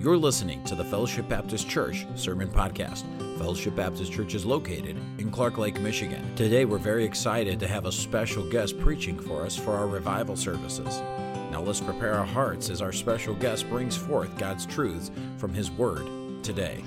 You're 0.00 0.16
listening 0.16 0.64
to 0.64 0.74
the 0.74 0.82
Fellowship 0.82 1.28
Baptist 1.28 1.68
Church 1.68 2.06
Sermon 2.14 2.48
Podcast. 2.48 3.02
Fellowship 3.36 3.76
Baptist 3.76 4.10
Church 4.10 4.32
is 4.32 4.46
located 4.46 4.96
in 5.18 5.30
Clark 5.30 5.58
Lake, 5.58 5.78
Michigan. 5.78 6.34
Today, 6.36 6.64
we're 6.64 6.78
very 6.78 7.04
excited 7.04 7.60
to 7.60 7.68
have 7.68 7.84
a 7.84 7.92
special 7.92 8.48
guest 8.48 8.80
preaching 8.80 9.20
for 9.20 9.44
us 9.44 9.58
for 9.58 9.74
our 9.74 9.86
revival 9.86 10.36
services. 10.36 11.02
Now, 11.50 11.60
let's 11.60 11.82
prepare 11.82 12.14
our 12.14 12.24
hearts 12.24 12.70
as 12.70 12.80
our 12.80 12.92
special 12.92 13.34
guest 13.34 13.68
brings 13.68 13.94
forth 13.94 14.38
God's 14.38 14.64
truths 14.64 15.10
from 15.36 15.52
His 15.52 15.70
Word 15.70 16.08
today. 16.42 16.82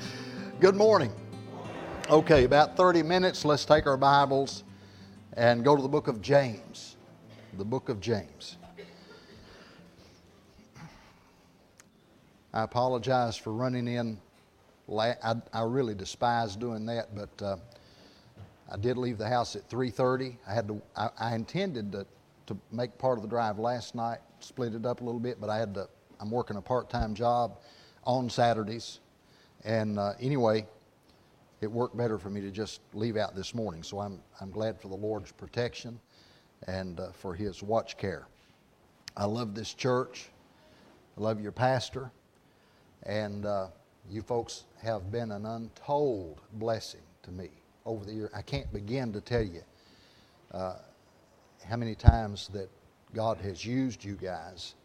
Good 0.59 0.75
morning. 0.75 1.13
Okay, 2.09 2.45
about 2.45 2.75
30 2.75 3.03
minutes. 3.03 3.45
Let's 3.45 3.63
take 3.63 3.85
our 3.85 3.95
Bibles 3.95 4.63
and 5.33 5.63
go 5.63 5.75
to 5.75 5.83
the 5.83 5.87
book 5.87 6.07
of 6.07 6.19
James. 6.19 6.97
The 7.59 7.65
book 7.65 7.89
of 7.89 7.99
James. 7.99 8.57
I 12.53 12.63
apologize 12.63 13.35
for 13.35 13.51
running 13.51 13.87
in. 13.87 14.19
I, 14.95 15.35
I 15.51 15.63
really 15.63 15.95
despise 15.95 16.55
doing 16.55 16.85
that, 16.85 17.15
but 17.15 17.41
uh, 17.41 17.57
I 18.71 18.77
did 18.77 18.95
leave 18.95 19.17
the 19.17 19.27
house 19.27 19.55
at 19.55 19.67
3:30. 19.69 20.37
I 20.47 20.53
had 20.53 20.67
to. 20.67 20.81
I, 20.95 21.09
I, 21.19 21.35
intended 21.35 21.91
to 21.93 22.05
to 22.47 22.57
make 22.71 22.97
part 22.99 23.17
of 23.17 23.23
the 23.23 23.27
drive 23.27 23.57
last 23.57 23.95
night, 23.95 24.19
split 24.39 24.75
it 24.75 24.85
up 24.85 25.01
a 25.01 25.03
little 25.03 25.19
bit, 25.19 25.41
but 25.41 25.49
I 25.49 25.57
had 25.57 25.73
to. 25.73 25.87
I'm 26.19 26.29
working 26.29 26.57
a 26.57 26.61
part-time 26.61 27.15
job 27.15 27.57
on 28.03 28.29
Saturdays, 28.29 28.99
and 29.63 29.97
uh, 29.97 30.13
anyway, 30.19 30.67
it 31.61 31.71
worked 31.71 31.97
better 31.97 32.19
for 32.19 32.29
me 32.29 32.39
to 32.41 32.51
just 32.51 32.81
leave 32.93 33.17
out 33.17 33.35
this 33.35 33.55
morning. 33.55 33.81
So 33.81 33.99
I'm 33.99 34.19
I'm 34.41 34.51
glad 34.51 34.79
for 34.79 34.89
the 34.89 34.97
Lord's 34.97 35.31
protection 35.31 35.99
and 36.67 36.99
uh, 36.99 37.11
for 37.13 37.33
His 37.33 37.63
watch 37.63 37.97
care. 37.97 38.27
I 39.17 39.25
love 39.25 39.55
this 39.55 39.73
church. 39.73 40.29
I 41.17 41.21
love 41.21 41.41
your 41.41 41.51
pastor. 41.51 42.11
And 43.05 43.45
uh, 43.45 43.67
you 44.09 44.21
folks 44.21 44.63
have 44.81 45.11
been 45.11 45.31
an 45.31 45.45
untold 45.45 46.41
blessing 46.53 47.01
to 47.23 47.31
me 47.31 47.49
over 47.85 48.05
the 48.05 48.13
year. 48.13 48.31
I 48.35 48.41
can't 48.41 48.71
begin 48.71 49.11
to 49.13 49.21
tell 49.21 49.43
you 49.43 49.61
uh, 50.51 50.75
how 51.67 51.77
many 51.77 51.95
times 51.95 52.49
that 52.53 52.69
God 53.13 53.37
has 53.39 53.65
used 53.65 54.03
you 54.03 54.15
guys 54.15 54.75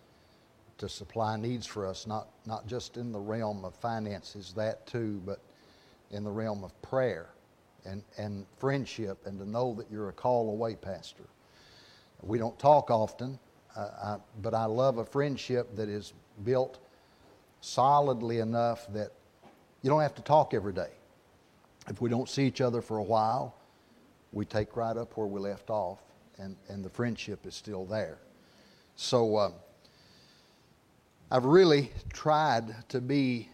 to 0.79 0.89
supply 0.89 1.37
needs 1.37 1.67
for 1.67 1.87
us, 1.87 2.07
not, 2.07 2.29
not 2.47 2.67
just 2.67 2.97
in 2.97 3.13
the 3.13 3.19
realm 3.19 3.65
of 3.65 3.75
finances, 3.75 4.53
that 4.57 4.87
too, 4.87 5.21
but 5.27 5.41
in 6.11 6.25
the 6.25 6.31
realm 6.31 6.63
of 6.65 6.81
prayer 6.83 7.31
and, 7.85 8.03
and 8.17 8.47
friendship 8.57 9.19
and 9.27 9.39
to 9.39 9.49
know 9.49 9.75
that 9.75 9.91
you're 9.91 10.09
a 10.09 10.13
call 10.13 10.51
away 10.51 10.77
pastor. 10.77 11.25
We 12.23 12.39
don't 12.39 12.59
talk 12.59 12.91
often, 12.91 13.39
uh, 13.77 13.89
I, 14.03 14.17
but 14.43 14.55
I 14.55 14.65
love 14.67 14.99
a 14.99 15.05
friendship 15.05 15.75
that 15.77 15.89
is 15.89 16.13
built 16.45 16.79
solidly 17.61 18.39
enough 18.39 18.87
that 18.93 19.13
you 19.83 19.91
don't 19.91 20.03
have 20.03 20.15
to 20.15 20.23
talk 20.23 20.55
every 20.55 20.73
day. 20.73 20.91
If 21.89 22.01
we 22.01 22.11
don't 22.11 22.29
see 22.29 22.47
each 22.47 22.61
other 22.61 22.83
for 22.83 22.99
a 22.99 23.03
while, 23.03 23.55
we 24.33 24.45
take 24.45 24.77
right 24.77 24.97
up 24.97 25.17
where 25.17 25.27
we 25.27 25.41
left 25.41 25.71
off, 25.71 25.99
and, 26.39 26.57
and 26.69 26.85
the 26.85 26.91
friendship 26.91 27.47
is 27.47 27.55
still 27.55 27.85
there. 27.87 28.19
So 28.97 29.37
uh, 29.37 29.51
I've 31.31 31.45
really 31.45 31.91
tried 32.13 32.89
to 32.91 33.01
be 33.01 33.49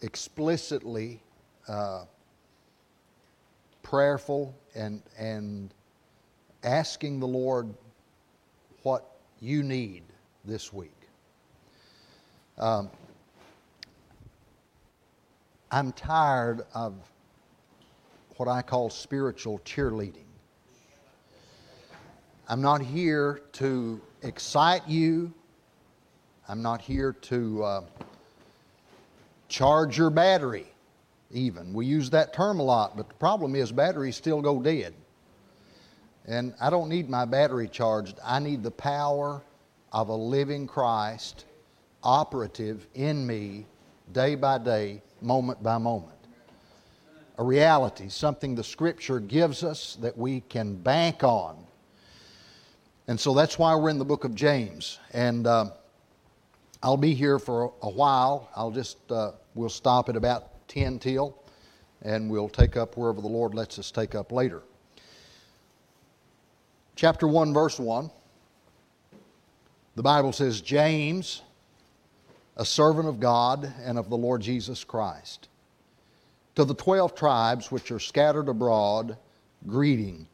explicitly 0.00 1.20
uh, 1.66 2.04
prayerful 3.82 4.54
and, 4.74 5.02
and 5.18 5.72
asking 6.62 7.20
the 7.20 7.26
Lord 7.26 7.72
what 8.82 9.16
you 9.40 9.62
need 9.62 10.02
this 10.44 10.72
week. 10.72 10.97
Um, 12.58 12.90
I'm 15.70 15.92
tired 15.92 16.62
of 16.74 16.94
what 18.36 18.48
I 18.48 18.62
call 18.62 18.90
spiritual 18.90 19.60
cheerleading. 19.60 20.24
I'm 22.48 22.60
not 22.60 22.80
here 22.80 23.42
to 23.52 24.00
excite 24.22 24.88
you. 24.88 25.32
I'm 26.48 26.60
not 26.60 26.80
here 26.80 27.12
to 27.12 27.62
uh, 27.62 27.80
charge 29.48 29.96
your 29.96 30.10
battery, 30.10 30.66
even. 31.30 31.72
We 31.72 31.86
use 31.86 32.10
that 32.10 32.32
term 32.32 32.58
a 32.58 32.62
lot, 32.62 32.96
but 32.96 33.08
the 33.08 33.14
problem 33.14 33.54
is 33.54 33.70
batteries 33.70 34.16
still 34.16 34.40
go 34.40 34.60
dead. 34.60 34.94
And 36.26 36.54
I 36.60 36.70
don't 36.70 36.88
need 36.88 37.08
my 37.08 37.24
battery 37.24 37.68
charged. 37.68 38.18
I 38.24 38.40
need 38.40 38.62
the 38.64 38.70
power 38.70 39.42
of 39.92 40.08
a 40.08 40.14
living 40.14 40.66
Christ 40.66 41.44
operative 42.02 42.86
in 42.94 43.26
me 43.26 43.66
day 44.12 44.34
by 44.34 44.58
day, 44.58 45.02
moment 45.20 45.62
by 45.62 45.78
moment. 45.78 46.14
A 47.38 47.44
reality, 47.44 48.08
something 48.08 48.54
the 48.54 48.64
Scripture 48.64 49.20
gives 49.20 49.62
us 49.62 49.96
that 50.00 50.16
we 50.16 50.40
can 50.40 50.74
bank 50.74 51.22
on. 51.22 51.56
And 53.06 53.18
so 53.18 53.32
that's 53.32 53.58
why 53.58 53.74
we're 53.74 53.90
in 53.90 53.98
the 53.98 54.04
book 54.04 54.24
of 54.24 54.34
James. 54.34 54.98
And 55.12 55.46
uh, 55.46 55.70
I'll 56.82 56.96
be 56.96 57.14
here 57.14 57.38
for 57.38 57.72
a 57.82 57.88
while. 57.88 58.50
I'll 58.54 58.70
just, 58.70 58.98
uh, 59.10 59.32
we'll 59.54 59.68
stop 59.68 60.08
at 60.08 60.16
about 60.16 60.68
10 60.68 60.98
till, 60.98 61.40
and 62.02 62.28
we'll 62.28 62.48
take 62.48 62.76
up 62.76 62.96
wherever 62.96 63.20
the 63.20 63.28
Lord 63.28 63.54
lets 63.54 63.78
us 63.78 63.90
take 63.90 64.14
up 64.14 64.32
later. 64.32 64.62
Chapter 66.96 67.28
1, 67.28 67.54
verse 67.54 67.78
1. 67.78 68.10
The 69.94 70.02
Bible 70.02 70.32
says, 70.32 70.60
James 70.60 71.42
a 72.58 72.64
servant 72.64 73.08
of 73.08 73.20
God 73.20 73.72
and 73.84 73.98
of 73.98 74.10
the 74.10 74.16
Lord 74.16 74.42
Jesus 74.42 74.82
Christ. 74.82 75.48
To 76.56 76.64
the 76.64 76.74
twelve 76.74 77.14
tribes 77.14 77.70
which 77.70 77.92
are 77.92 78.00
scattered 78.00 78.48
abroad, 78.48 79.16
greeting. 79.66 80.26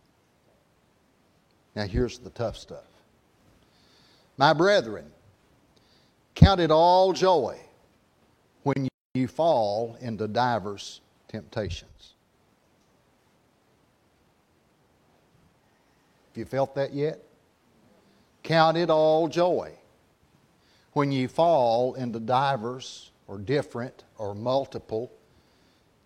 Now 1.76 1.84
here's 1.84 2.18
the 2.18 2.30
tough 2.30 2.56
stuff. 2.56 2.84
My 4.38 4.54
brethren, 4.54 5.04
count 6.34 6.60
it 6.60 6.70
all 6.70 7.12
joy 7.12 7.58
when 8.62 8.88
you 9.12 9.28
fall 9.28 9.96
into 10.00 10.26
divers 10.26 11.02
temptations. 11.28 12.14
Have 16.30 16.38
you 16.38 16.44
felt 16.46 16.74
that 16.74 16.94
yet? 16.94 17.22
Count 18.42 18.78
it 18.78 18.88
all 18.88 19.28
joy 19.28 19.72
when 20.94 21.12
ye 21.12 21.26
fall 21.26 21.94
into 21.94 22.18
divers 22.18 23.10
or 23.28 23.38
different 23.38 24.04
or 24.16 24.34
multiple 24.34 25.12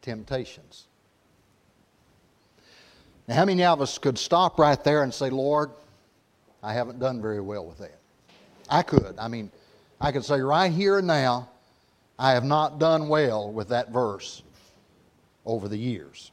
temptations. 0.03 0.87
Now, 3.29 3.37
how 3.37 3.45
many 3.45 3.63
of 3.65 3.81
us 3.83 3.99
could 3.99 4.19
stop 4.19 4.59
right 4.59 4.83
there 4.83 5.03
and 5.03 5.13
say, 5.13 5.29
Lord, 5.29 5.71
I 6.63 6.73
haven't 6.73 6.99
done 6.99 7.21
very 7.21 7.41
well 7.41 7.65
with 7.67 7.79
that? 7.79 7.99
I 8.71 8.83
could. 8.83 9.15
I 9.19 9.29
mean, 9.29 9.51
I 10.01 10.13
could 10.13 10.25
say 10.25 10.41
right 10.41 10.73
here 10.73 10.99
and 10.99 11.07
now, 11.07 11.51
I 12.19 12.33
have 12.33 12.45
not 12.45 12.79
done 12.79 13.09
well 13.09 13.53
with 13.53 13.69
that 13.69 13.91
verse 13.91 14.43
over 15.45 15.69
the 15.69 15.77
years. 15.77 16.33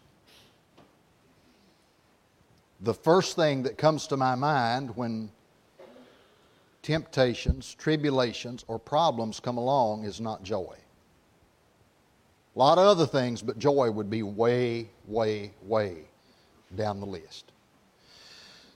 The 2.81 2.93
first 2.93 3.35
thing 3.35 3.63
that 3.63 3.77
comes 3.77 4.07
to 4.07 4.17
my 4.17 4.35
mind 4.35 4.95
when 4.95 5.29
temptations, 6.85 7.73
tribulations, 7.73 8.63
or 8.67 8.77
problems 8.77 9.39
come 9.39 9.57
along 9.57 10.03
is 10.03 10.21
not 10.21 10.43
joy. 10.43 10.75
A 12.55 12.59
lot 12.59 12.77
of 12.77 12.85
other 12.85 13.07
things, 13.07 13.41
but 13.41 13.57
joy 13.57 13.89
would 13.89 14.07
be 14.07 14.21
way, 14.21 14.91
way, 15.07 15.51
way 15.63 16.03
down 16.75 16.99
the 16.99 17.07
list. 17.07 17.51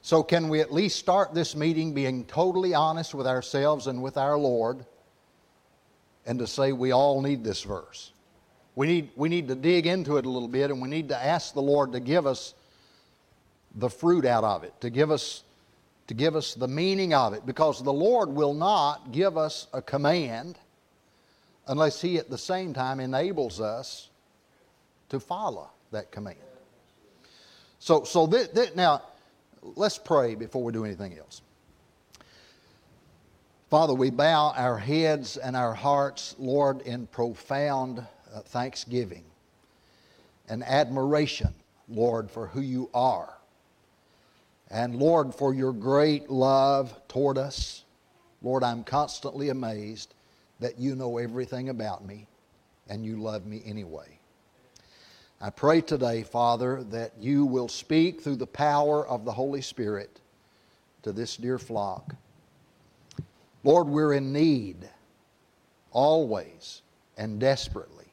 So, 0.01 0.23
can 0.23 0.49
we 0.49 0.59
at 0.59 0.73
least 0.73 0.97
start 0.97 1.35
this 1.35 1.55
meeting 1.55 1.93
being 1.93 2.25
totally 2.25 2.73
honest 2.73 3.13
with 3.13 3.27
ourselves 3.27 3.85
and 3.85 4.01
with 4.01 4.17
our 4.17 4.39
Lord 4.39 4.83
and 6.25 6.39
to 6.39 6.47
say 6.47 6.71
we 6.71 6.91
all 6.91 7.21
need 7.21 7.43
this 7.43 7.61
verse? 7.61 8.11
We 8.75 8.87
need, 8.87 9.11
we 9.15 9.29
need 9.29 9.47
to 9.49 9.55
dig 9.55 9.85
into 9.85 10.17
it 10.17 10.25
a 10.25 10.29
little 10.29 10.47
bit 10.47 10.71
and 10.71 10.81
we 10.81 10.89
need 10.89 11.09
to 11.09 11.23
ask 11.23 11.53
the 11.53 11.61
Lord 11.61 11.91
to 11.91 11.99
give 11.99 12.25
us 12.25 12.55
the 13.75 13.89
fruit 13.89 14.25
out 14.25 14.43
of 14.43 14.63
it, 14.63 14.73
to 14.81 14.89
give 14.89 15.11
us 15.11 15.43
to 16.09 16.15
give 16.15 16.35
us 16.35 16.55
the 16.55 16.67
meaning 16.67 17.13
of 17.13 17.33
it 17.33 17.45
because 17.45 17.83
the 17.83 17.93
Lord 17.93 18.29
will 18.29 18.55
not 18.55 19.11
give 19.11 19.37
us 19.37 19.67
a 19.73 19.79
command 19.79 20.57
unless 21.67 22.01
He 22.01 22.17
at 22.17 22.31
the 22.31 22.37
same 22.37 22.73
time 22.73 22.99
enables 22.99 23.61
us 23.61 24.09
to 25.09 25.19
follow 25.19 25.69
that 25.91 26.09
command. 26.09 26.39
So, 27.77 28.05
so 28.05 28.25
th- 28.25 28.51
th- 28.55 28.75
now 28.75 29.03
let's 29.61 29.99
pray 29.99 30.33
before 30.33 30.63
we 30.63 30.73
do 30.73 30.83
anything 30.83 31.15
else. 31.15 31.43
Father, 33.69 33.93
we 33.93 34.09
bow 34.09 34.51
our 34.57 34.79
heads 34.79 35.37
and 35.37 35.55
our 35.55 35.75
hearts, 35.75 36.33
Lord, 36.39 36.81
in 36.81 37.05
profound 37.05 37.99
uh, 37.99 38.39
thanksgiving 38.39 39.25
and 40.49 40.63
admiration, 40.63 41.53
Lord, 41.87 42.31
for 42.31 42.47
who 42.47 42.61
you 42.61 42.89
are 42.95 43.38
and 44.71 44.95
Lord, 44.95 45.33
for 45.33 45.53
your 45.53 45.73
great 45.73 46.29
love 46.29 46.93
toward 47.07 47.37
us. 47.37 47.83
Lord, 48.41 48.63
I'm 48.63 48.83
constantly 48.83 49.49
amazed 49.49 50.13
that 50.59 50.79
you 50.79 50.95
know 50.95 51.17
everything 51.17 51.69
about 51.69 52.05
me 52.05 52.27
and 52.87 53.05
you 53.05 53.17
love 53.17 53.45
me 53.45 53.61
anyway. 53.65 54.19
I 55.41 55.49
pray 55.49 55.81
today, 55.81 56.23
Father, 56.23 56.83
that 56.85 57.13
you 57.19 57.45
will 57.45 57.69
speak 57.69 58.21
through 58.21 58.35
the 58.35 58.47
power 58.47 59.07
of 59.07 59.23
the 59.23 59.31
Holy 59.31 59.61
Spirit 59.61 60.19
to 61.03 61.13
this 61.13 61.37
dear 61.37 61.57
flock. 61.57 62.13
Lord, 63.63 63.87
we're 63.87 64.13
in 64.13 64.33
need 64.33 64.89
always 65.91 66.81
and 67.17 67.39
desperately. 67.39 68.05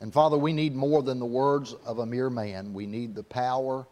And 0.00 0.12
Father, 0.12 0.36
we 0.36 0.52
need 0.52 0.74
more 0.74 1.02
than 1.02 1.18
the 1.18 1.24
words 1.24 1.74
of 1.86 1.98
a 1.98 2.06
mere 2.06 2.28
man. 2.28 2.74
We 2.74 2.86
need 2.86 3.14
the 3.14 3.22
power, 3.22 3.86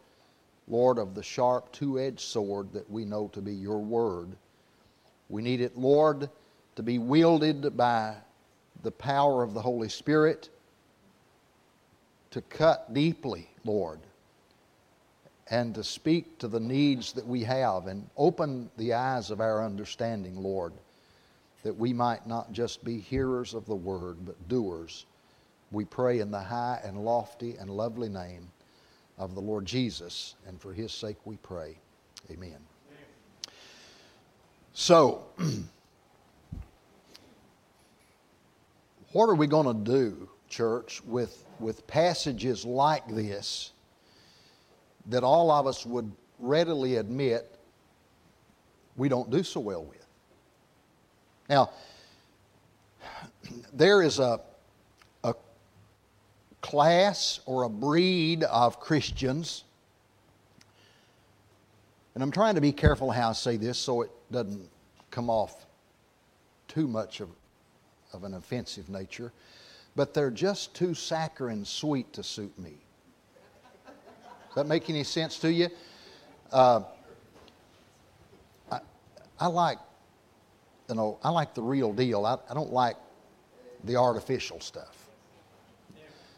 Lord, 0.67 0.97
of 0.97 1.13
the 1.13 1.23
sharp 1.23 1.71
two 1.71 1.99
edged 1.99 2.21
sword 2.21 2.73
that 2.73 2.89
we 2.89 3.05
know 3.05 3.27
to 3.29 3.41
be 3.41 3.53
your 3.53 3.79
word. 3.79 4.29
We 5.29 5.41
need 5.41 5.61
it, 5.61 5.77
Lord, 5.77 6.29
to 6.75 6.83
be 6.83 6.97
wielded 6.99 7.75
by 7.75 8.15
the 8.81 8.91
power 8.91 9.43
of 9.43 9.53
the 9.53 9.61
Holy 9.61 9.89
Spirit 9.89 10.49
to 12.31 12.41
cut 12.41 12.93
deeply, 12.93 13.47
Lord, 13.63 13.99
and 15.49 15.75
to 15.75 15.83
speak 15.83 16.39
to 16.39 16.47
the 16.47 16.59
needs 16.59 17.13
that 17.13 17.27
we 17.27 17.43
have 17.43 17.87
and 17.87 18.09
open 18.17 18.71
the 18.77 18.93
eyes 18.93 19.29
of 19.29 19.39
our 19.39 19.63
understanding, 19.63 20.41
Lord, 20.41 20.73
that 21.63 21.77
we 21.77 21.93
might 21.93 22.25
not 22.25 22.51
just 22.51 22.83
be 22.83 22.99
hearers 22.99 23.53
of 23.53 23.65
the 23.65 23.75
word, 23.75 24.17
but 24.25 24.49
doers. 24.49 25.05
We 25.71 25.85
pray 25.85 26.19
in 26.19 26.31
the 26.31 26.39
high 26.39 26.81
and 26.83 27.05
lofty 27.05 27.55
and 27.59 27.69
lovely 27.69 28.09
name 28.09 28.49
of 29.17 29.35
the 29.35 29.41
Lord 29.41 29.65
Jesus, 29.65 30.35
and 30.47 30.59
for 30.59 30.73
his 30.73 30.91
sake 30.91 31.17
we 31.25 31.37
pray. 31.37 31.77
Amen. 32.31 32.57
So, 34.73 35.25
what 39.11 39.29
are 39.29 39.35
we 39.35 39.45
going 39.45 39.67
to 39.67 39.91
do, 39.91 40.29
church, 40.49 41.01
with, 41.05 41.45
with 41.59 41.85
passages 41.85 42.65
like 42.65 43.07
this 43.07 43.71
that 45.07 45.23
all 45.23 45.51
of 45.51 45.67
us 45.67 45.85
would 45.85 46.11
readily 46.39 46.95
admit 46.95 47.53
we 48.95 49.09
don't 49.09 49.29
do 49.29 49.43
so 49.43 49.59
well 49.59 49.83
with? 49.83 50.05
Now, 51.49 51.69
there 53.73 54.01
is 54.01 54.17
a, 54.17 54.23
a 54.23 54.39
class 56.63 57.41
or 57.45 57.63
a 57.63 57.69
breed 57.69 58.43
of 58.45 58.79
Christians, 58.79 59.63
and 62.15 62.23
I'm 62.23 62.31
trying 62.31 62.55
to 62.55 62.61
be 62.61 62.71
careful 62.71 63.11
how 63.11 63.29
I 63.29 63.33
say 63.33 63.57
this 63.57 63.77
so 63.77 64.01
it 64.01 64.11
doesn't 64.31 64.67
come 65.11 65.29
off 65.29 65.67
too 66.67 66.87
much 66.87 67.19
of 67.19 67.29
of 68.13 68.23
an 68.23 68.35
offensive 68.35 68.89
nature, 68.89 69.33
but 69.95 70.13
they're 70.13 70.31
just 70.31 70.73
too 70.75 70.93
saccharine 70.93 71.65
sweet 71.65 72.13
to 72.13 72.23
suit 72.23 72.57
me. 72.59 72.73
Does 73.85 74.55
that 74.55 74.67
make 74.67 74.89
any 74.89 75.03
sense 75.03 75.39
to 75.39 75.51
you? 75.51 75.69
Uh, 76.51 76.83
I, 78.71 78.79
I 79.39 79.47
like, 79.47 79.79
you 80.87 80.95
know, 80.95 81.17
I 81.23 81.31
like 81.31 81.55
the 81.55 81.63
real 81.63 81.91
deal. 81.91 82.25
I, 82.25 82.37
I 82.49 82.53
don't 82.53 82.71
like 82.71 82.97
the 83.83 83.95
artificial 83.95 84.59
stuff. 84.59 85.02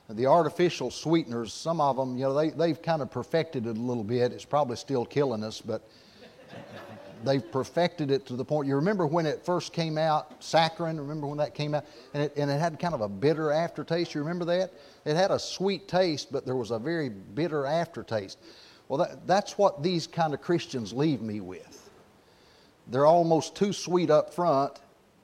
The 0.10 0.28
artificial 0.28 0.92
sweeteners, 0.92 1.52
some 1.52 1.82
of 1.82 1.96
them, 1.98 2.16
you 2.16 2.26
know, 2.26 2.34
they, 2.34 2.52
they've 2.52 2.80
kind 2.80 3.02
of 3.02 3.10
perfected 3.10 3.66
it 3.66 3.76
a 3.76 3.80
little 3.80 4.04
bit. 4.04 4.32
It's 4.32 4.46
probably 4.46 4.76
still 4.76 5.04
killing 5.04 5.44
us, 5.44 5.62
but 5.62 5.82
they've 7.24 7.52
perfected 7.52 8.12
it 8.12 8.26
to 8.28 8.36
the 8.36 8.46
point. 8.46 8.68
You 8.68 8.76
remember 8.76 9.08
when 9.08 9.26
it 9.26 9.44
first 9.44 9.74
came 9.74 9.98
out, 9.98 10.42
saccharin, 10.42 11.00
remember 11.00 11.26
when 11.26 11.40
that 11.40 11.56
came 11.56 11.74
out? 11.74 11.86
And 12.14 12.22
it, 12.22 12.34
and 12.38 12.52
it 12.52 12.60
had 12.60 12.80
kind 12.80 12.94
of 12.94 13.02
a 13.02 13.10
bitter 13.10 13.52
aftertaste. 13.52 14.14
You 14.14 14.22
remember 14.22 14.46
that? 14.46 14.74
It 15.06 15.16
had 15.16 15.32
a 15.32 15.40
sweet 15.40 15.88
taste, 15.88 16.32
but 16.32 16.46
there 16.46 16.56
was 16.56 16.70
a 16.70 16.78
very 16.78 17.10
bitter 17.10 17.66
aftertaste. 17.66 18.38
Well, 18.88 19.00
that, 19.00 19.26
that's 19.26 19.58
what 19.58 19.82
these 19.82 20.06
kind 20.06 20.36
of 20.36 20.42
Christians 20.42 20.94
leave 20.94 21.22
me 21.22 21.40
with. 21.40 21.90
They're 22.88 23.08
almost 23.08 23.56
too 23.56 23.74
sweet 23.74 24.12
up 24.12 24.32
front, 24.32 24.80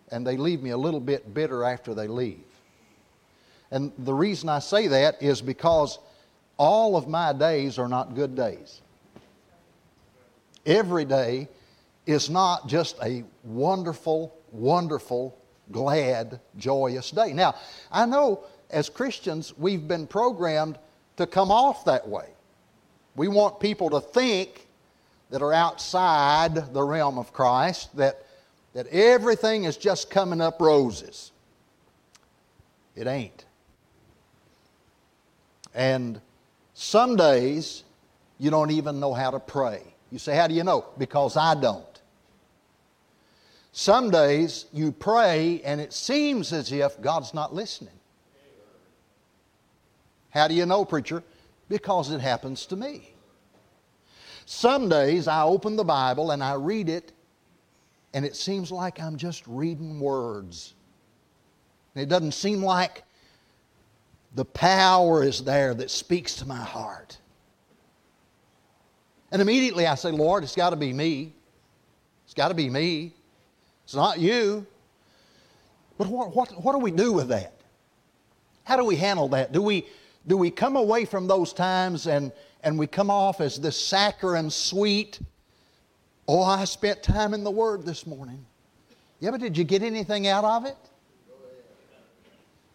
and 0.10 0.25
they 0.25 0.38
leave 0.38 0.63
me 0.63 0.72
a 0.72 0.77
little 0.77 1.00
bit 1.00 1.36
bitter 1.36 1.63
after 1.63 1.94
they 1.94 2.07
leave. 2.07 2.44
And 3.71 3.91
the 3.97 4.13
reason 4.13 4.50
I 4.50 4.59
say 4.59 4.88
that 4.88 5.21
is 5.23 5.41
because 5.41 5.97
all 6.57 6.95
of 6.97 7.07
my 7.07 7.33
days 7.33 7.79
are 7.79 7.88
not 7.88 8.15
good 8.15 8.35
days. 8.35 8.81
Every 10.65 11.06
day 11.06 11.47
is 12.06 12.29
not 12.29 12.68
just 12.68 12.97
a 13.01 13.23
wonderful, 13.44 14.35
wonderful, 14.51 15.38
glad, 15.71 16.39
joyous 16.57 17.12
day. 17.12 17.33
Now, 17.33 17.56
I 17.91 18.06
know 18.06 18.44
as 18.69 18.89
Christians 18.89 19.57
we've 19.57 19.88
been 19.88 20.06
programmed 20.06 20.77
to 21.17 21.25
come 21.25 21.51
off 21.51 21.85
that 21.85 22.07
way. 22.07 22.27
We 23.15 23.27
want 23.27 23.59
people 23.59 23.89
to 23.91 24.01
think 24.01 24.67
that 25.29 25.41
are 25.41 25.53
outside 25.53 26.74
the 26.74 26.83
realm 26.83 27.17
of 27.17 27.33
Christ 27.33 27.95
that, 27.97 28.25
that 28.74 28.88
everything 28.88 29.63
is 29.63 29.77
just 29.77 30.09
coming 30.09 30.41
up 30.41 30.62
roses. 30.62 31.31
It 32.95 33.07
ain't. 33.07 33.45
And 35.73 36.19
some 36.73 37.15
days 37.15 37.83
you 38.38 38.50
don't 38.50 38.71
even 38.71 39.00
know 39.00 39.13
how 39.13 39.31
to 39.31 39.39
pray. 39.39 39.81
You 40.12 40.19
say, 40.19 40.35
How 40.35 40.47
do 40.47 40.53
you 40.53 40.63
know? 40.63 40.85
Because 40.97 41.38
I 41.38 41.56
don't. 41.56 41.85
Some 43.71 44.09
days 44.12 44.65
you 44.73 44.91
pray 44.91 45.62
and 45.63 45.79
it 45.79 45.94
seems 45.94 46.51
as 46.51 46.71
if 46.71 47.00
God's 47.01 47.33
not 47.33 47.53
listening. 47.53 47.94
How 50.29 50.47
do 50.47 50.53
you 50.53 50.65
know, 50.65 50.83
preacher? 50.83 51.23
Because 51.69 52.12
it 52.12 52.19
happens 52.19 52.65
to 52.67 52.75
me. 52.75 53.13
Some 54.45 54.89
days 54.89 55.27
I 55.27 55.44
open 55.44 55.77
the 55.77 55.83
Bible 55.83 56.31
and 56.31 56.44
I 56.44 56.56
read 56.56 56.89
it 56.89 57.13
and 58.13 58.25
it 58.25 58.35
seems 58.35 58.71
like 58.71 59.00
I'm 59.00 59.17
just 59.17 59.47
reading 59.47 60.00
words. 60.00 60.74
it 61.95 62.09
doesn't 62.09 62.33
seem 62.33 62.62
like 62.62 63.03
the 64.36 64.45
power 64.45 65.24
is 65.24 65.44
there 65.44 65.74
that 65.74 65.92
speaks 65.92 66.36
to 66.36 66.48
my 66.48 66.56
heart. 66.56 67.18
And 69.31 69.42
immediately 69.42 69.88
I 69.88 69.95
say, 69.95 70.12
Lord, 70.12 70.44
it's 70.44 70.56
got 70.56 70.72
to 70.72 70.75
be 70.75 70.94
me. 70.94 71.33
It's 72.25 72.33
got 72.33 72.50
to 72.50 72.54
be 72.54 72.69
me. 72.69 73.13
It's 73.83 73.95
not 73.95 74.19
you. 74.19 74.66
But 75.98 76.07
what, 76.07 76.36
what, 76.36 76.63
what 76.63 76.74
do 76.74 76.80
we 76.80 76.92
do 76.92 77.13
with 77.13 77.30
that? 77.30 77.53
How 78.63 78.77
do 78.77 78.86
we 78.86 78.96
handle 78.96 79.27
that? 79.29 79.51
Do 79.51 79.62
we, 79.62 79.86
do 80.27 80.38
we 80.38 80.50
come 80.50 80.75
away 80.75 81.05
from 81.05 81.27
those 81.27 81.51
times 81.51 82.08
and, 82.08 82.32
and 82.63 82.77
we 82.77 82.88
come 82.88 83.10
off 83.10 83.41
as 83.41 83.60
this 83.60 83.79
saccharine 83.79 84.50
sweet? 84.50 85.20
Oh, 86.27 86.41
I 86.41 86.63
spent 86.65 87.03
time 87.03 87.34
in 87.34 87.44
the 87.44 87.51
Word 87.51 87.86
this 87.86 88.08
morning. 88.08 88.46
Yeah, 89.20 89.32
but 89.32 89.41
did 89.41 89.58
you 89.58 89.63
get 89.63 89.84
anything 89.84 90.27
out 90.27 90.44
of 90.44 90.65
it? 90.65 90.77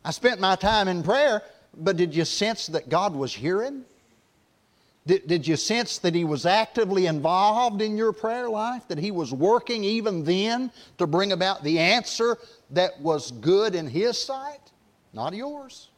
I 0.04 0.10
spent 0.10 0.38
my 0.38 0.54
time 0.54 0.86
in 0.86 1.02
prayer, 1.02 1.42
but 1.76 1.96
did 1.96 2.14
you 2.14 2.24
sense 2.24 2.66
that 2.68 2.88
God 2.88 3.14
was 3.14 3.34
hearing? 3.34 3.84
Did, 5.06 5.26
did 5.28 5.46
you 5.46 5.56
sense 5.56 5.98
that 5.98 6.14
He 6.14 6.24
was 6.24 6.46
actively 6.46 7.06
involved 7.06 7.80
in 7.80 7.96
your 7.96 8.12
prayer 8.12 8.48
life? 8.48 8.88
That 8.88 8.98
He 8.98 9.10
was 9.10 9.32
working 9.32 9.84
even 9.84 10.24
then 10.24 10.72
to 10.98 11.06
bring 11.06 11.32
about 11.32 11.62
the 11.62 11.78
answer 11.78 12.38
that 12.70 13.00
was 13.00 13.30
good 13.30 13.74
in 13.74 13.86
His 13.86 14.20
sight, 14.20 14.72
not 15.12 15.34
yours? 15.34 15.88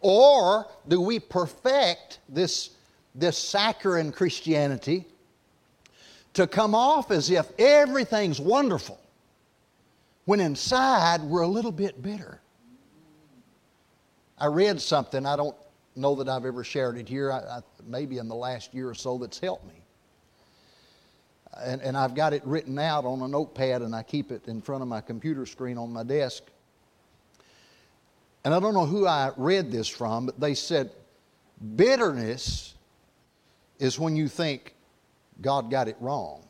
Or 0.00 0.66
do 0.88 1.00
we 1.00 1.18
perfect 1.18 2.20
this, 2.28 2.70
this 3.14 3.36
saccharine 3.36 4.12
Christianity 4.12 5.04
to 6.34 6.46
come 6.46 6.74
off 6.74 7.10
as 7.10 7.30
if 7.30 7.46
everything's 7.58 8.40
wonderful 8.40 9.00
when 10.26 10.40
inside 10.40 11.22
we're 11.22 11.42
a 11.42 11.48
little 11.48 11.72
bit 11.72 12.02
bitter? 12.02 12.40
I 14.38 14.46
read 14.46 14.80
something, 14.80 15.24
I 15.24 15.36
don't 15.36 15.56
know 15.94 16.14
that 16.16 16.28
I've 16.28 16.44
ever 16.44 16.62
shared 16.62 16.98
it 16.98 17.08
here, 17.08 17.32
I, 17.32 17.38
I, 17.38 17.60
maybe 17.86 18.18
in 18.18 18.28
the 18.28 18.34
last 18.34 18.74
year 18.74 18.88
or 18.88 18.94
so, 18.94 19.16
that's 19.18 19.38
helped 19.38 19.66
me. 19.66 19.80
And, 21.58 21.80
and 21.80 21.96
I've 21.96 22.14
got 22.14 22.34
it 22.34 22.44
written 22.44 22.78
out 22.78 23.06
on 23.06 23.22
a 23.22 23.28
notepad 23.28 23.80
and 23.80 23.94
I 23.94 24.02
keep 24.02 24.30
it 24.30 24.46
in 24.46 24.60
front 24.60 24.82
of 24.82 24.88
my 24.88 25.00
computer 25.00 25.46
screen 25.46 25.78
on 25.78 25.90
my 25.90 26.02
desk. 26.02 26.42
And 28.44 28.52
I 28.52 28.60
don't 28.60 28.74
know 28.74 28.84
who 28.84 29.06
I 29.06 29.32
read 29.38 29.72
this 29.72 29.88
from, 29.88 30.26
but 30.26 30.38
they 30.38 30.54
said, 30.54 30.90
bitterness 31.76 32.74
is 33.78 33.98
when 33.98 34.16
you 34.16 34.28
think 34.28 34.74
God 35.40 35.70
got 35.70 35.88
it 35.88 35.96
wrong. 35.98 36.42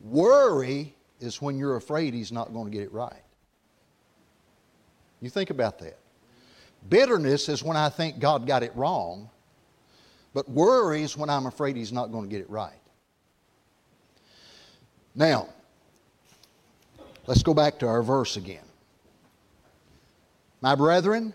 Worry 0.00 0.94
is 1.20 1.40
when 1.40 1.56
you're 1.56 1.76
afraid 1.76 2.14
He's 2.14 2.32
not 2.32 2.52
going 2.52 2.64
to 2.64 2.70
get 2.70 2.82
it 2.82 2.92
right. 2.92 3.22
You 5.20 5.30
think 5.30 5.50
about 5.50 5.78
that. 5.80 5.99
Bitterness 6.88 7.48
is 7.48 7.62
when 7.62 7.76
I 7.76 7.88
think 7.88 8.18
God 8.18 8.46
got 8.46 8.62
it 8.62 8.74
wrong, 8.74 9.28
but 10.32 10.48
worry 10.48 11.02
is 11.02 11.16
when 11.16 11.30
I'm 11.30 11.46
afraid 11.46 11.76
He's 11.76 11.92
not 11.92 12.10
going 12.10 12.24
to 12.24 12.30
get 12.30 12.40
it 12.40 12.50
right. 12.50 12.72
Now, 15.14 15.48
Let's 17.30 17.44
go 17.44 17.54
back 17.54 17.78
to 17.78 17.86
our 17.86 18.02
verse 18.02 18.36
again. 18.36 18.64
My 20.60 20.74
brethren, 20.74 21.32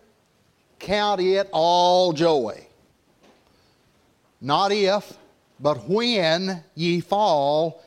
count 0.78 1.22
it 1.22 1.48
all 1.54 2.12
joy. 2.12 2.68
Not 4.42 4.74
if, 4.74 5.18
but 5.62 5.88
when 5.90 6.62
ye 6.76 7.00
fall 7.00 7.82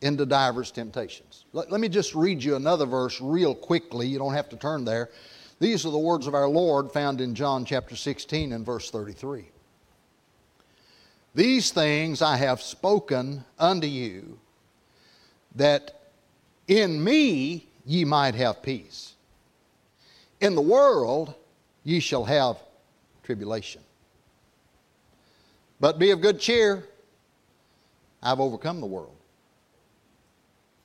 into 0.00 0.26
divers 0.26 0.70
temptations. 0.70 1.44
Let, 1.52 1.72
let, 1.72 1.80
me 1.80 1.88
just 1.88 2.14
read 2.14 2.40
you 2.40 2.54
another 2.54 2.86
verse 2.86 3.20
real 3.20 3.52
quickly. 3.52 4.06
You 4.06 4.20
don't 4.20 4.34
have 4.34 4.48
to 4.50 4.56
turn 4.56 4.84
there. 4.84 5.10
These 5.60 5.86
are 5.86 5.90
the 5.90 5.98
words 5.98 6.26
of 6.26 6.34
our 6.34 6.48
Lord 6.48 6.90
found 6.90 7.20
in 7.20 7.34
John 7.34 7.64
chapter 7.64 7.96
16 7.96 8.52
and 8.52 8.66
verse 8.66 8.90
33. 8.90 9.46
These 11.34 11.70
things 11.72 12.22
I 12.22 12.36
have 12.36 12.60
spoken 12.60 13.44
unto 13.58 13.86
you, 13.86 14.38
that 15.56 16.00
in 16.68 17.02
me 17.02 17.66
ye 17.84 18.04
might 18.04 18.34
have 18.34 18.62
peace. 18.62 19.14
In 20.40 20.54
the 20.54 20.60
world 20.60 21.34
ye 21.82 22.00
shall 22.00 22.24
have 22.24 22.56
tribulation. 23.22 23.82
But 25.80 25.98
be 25.98 26.10
of 26.10 26.20
good 26.20 26.40
cheer, 26.40 26.84
I've 28.22 28.40
overcome 28.40 28.80
the 28.80 28.86
world. 28.86 29.16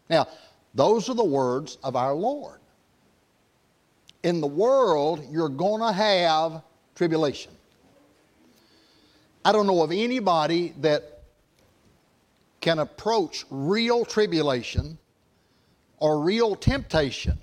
Now, 0.09 0.27
those 0.73 1.09
are 1.09 1.15
the 1.15 1.23
words 1.23 1.77
of 1.83 1.95
our 1.95 2.13
Lord. 2.13 2.58
In 4.23 4.41
the 4.41 4.47
world, 4.47 5.25
you're 5.31 5.49
going 5.49 5.81
to 5.81 5.91
have 5.91 6.61
tribulation. 6.95 7.51
I 9.45 9.51
don't 9.51 9.67
know 9.67 9.81
of 9.81 9.91
anybody 9.91 10.73
that 10.81 11.23
can 12.61 12.79
approach 12.79 13.45
real 13.49 14.03
tribulation 14.03 14.97
or 15.97 16.21
real 16.21 16.55
temptation 16.55 17.37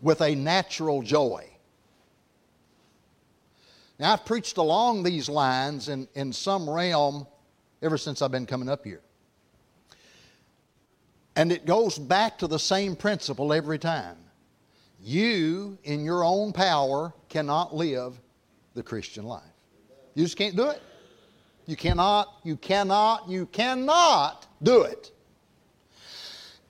with 0.00 0.20
a 0.22 0.34
natural 0.34 1.02
joy. 1.02 1.46
Now, 3.98 4.14
I've 4.14 4.24
preached 4.24 4.56
along 4.56 5.02
these 5.02 5.28
lines 5.28 5.88
in, 5.88 6.08
in 6.14 6.32
some 6.32 6.68
realm 6.68 7.26
ever 7.82 7.96
since 7.96 8.22
I've 8.22 8.32
been 8.32 8.46
coming 8.46 8.68
up 8.68 8.84
here. 8.84 9.00
And 11.36 11.52
it 11.52 11.66
goes 11.66 11.98
back 11.98 12.38
to 12.38 12.46
the 12.46 12.58
same 12.58 12.96
principle 12.96 13.52
every 13.52 13.78
time. 13.78 14.16
You, 15.04 15.76
in 15.84 16.02
your 16.02 16.24
own 16.24 16.54
power, 16.54 17.12
cannot 17.28 17.74
live 17.74 18.18
the 18.72 18.82
Christian 18.82 19.24
life. 19.24 19.42
You 20.14 20.24
just 20.24 20.38
can't 20.38 20.56
do 20.56 20.70
it. 20.70 20.80
You 21.66 21.76
cannot, 21.76 22.40
you 22.42 22.56
cannot, 22.56 23.28
you 23.28 23.44
cannot 23.46 24.46
do 24.62 24.82
it. 24.82 25.12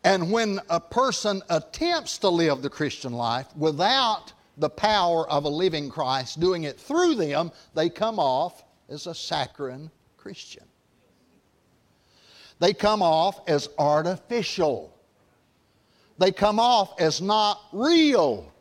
And 0.03 0.33
when 0.33 0.61
a 0.69 0.81
person 0.81 1.43
attempts 1.49 2.19
to 2.19 2.29
live 2.29 2.61
the 2.61 2.71
Christian 2.71 3.13
life 3.13 3.47
without 3.57 4.33
the 4.57 4.69
power 4.69 5.31
of 5.31 5.45
a 5.45 5.49
living 5.49 5.89
Christ 5.89 6.41
doing 6.41 6.65
it 6.65 6.79
through 6.79 7.15
them, 7.15 7.53
they 7.75 7.89
come 7.89 8.19
off 8.19 8.65
as 8.89 9.07
a 9.07 9.15
saccharine 9.15 9.93
Christian. 10.17 10.65
They 12.59 12.73
come 12.73 13.01
off 13.01 13.49
as 13.49 13.69
artificial. 13.79 14.94
They 16.19 16.33
come 16.33 16.61
off 16.61 17.01
as 17.01 17.21
not 17.21 17.61
real. 17.73 18.53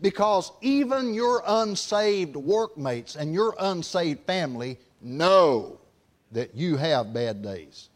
Because 0.00 0.52
even 0.60 1.14
your 1.14 1.42
unsaved 1.46 2.36
workmates 2.36 3.16
and 3.16 3.32
your 3.32 3.54
unsaved 3.58 4.20
family 4.26 4.78
know 5.00 5.78
that 6.32 6.54
you 6.54 6.76
have 6.76 7.12
bad 7.14 7.42
days. 7.42 7.88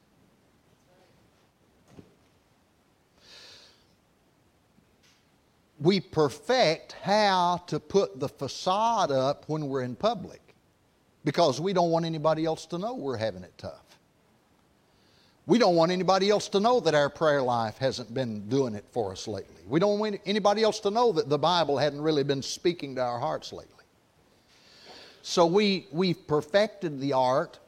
We 5.79 6.01
perfect 6.01 6.93
how 7.03 7.63
to 7.67 7.81
put 7.81 8.21
the 8.21 8.29
facade 8.29 9.11
up 9.11 9.45
when 9.47 9.69
we're 9.69 9.83
in 9.83 9.97
public 9.97 10.41
because 11.25 11.61
we 11.61 11.73
don't 11.73 11.91
want 11.91 12.05
anybody 12.05 12.45
else 12.45 12.67
to 12.67 12.79
know 12.79 12.95
we're 12.95 13.17
having 13.17 13.45
it 13.45 13.53
tough. 13.57 13.80
We 15.51 15.59
don't 15.59 15.75
want 15.75 15.91
anybody 15.91 16.31
else 16.31 16.47
to 16.51 16.61
know 16.61 16.79
that 16.79 16.95
our 16.95 17.11
prayer 17.11 17.43
life 17.43 17.77
hasn't 17.79 18.15
been 18.15 18.49
doing 18.49 18.77
it 18.77 18.85
for 18.93 19.11
us 19.11 19.27
lately. 19.27 19.63
We 19.67 19.81
don't 19.81 19.99
want 19.99 20.21
anybody 20.25 20.63
else 20.63 20.79
to 20.79 20.93
know 20.93 21.11
that 21.11 21.29
the 21.29 21.39
Bible 21.39 21.77
hadn't 21.77 22.03
really 22.03 22.23
been 22.23 22.41
speaking 22.41 22.95
to 22.95 23.01
our 23.01 23.19
hearts 23.19 23.53
lately. 23.53 23.85
So 25.23 25.47
we, 25.47 25.89
we've 25.91 26.25
perfected 26.29 27.01
the 27.01 27.15
art 27.15 27.59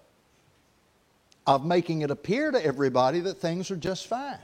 of 1.45 1.67
making 1.67 2.03
it 2.03 2.13
appear 2.13 2.53
to 2.53 2.65
everybody 2.65 3.19
that 3.19 3.39
things 3.39 3.69
are 3.73 3.77
just 3.77 4.07
fine. 4.07 4.39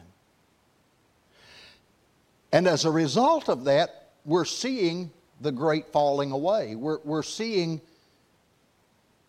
And 2.50 2.66
as 2.66 2.86
a 2.86 2.90
result 2.90 3.48
of 3.48 3.66
that, 3.66 4.08
we're 4.24 4.46
seeing 4.46 5.12
the 5.40 5.52
great 5.52 5.92
falling 5.92 6.32
away. 6.32 6.74
We're, 6.74 6.98
we're 7.04 7.22
seeing 7.22 7.80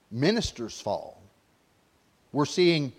ministers 0.09 0.81
fall. 0.81 1.21
We're 2.31 2.47
seeing 2.47 2.91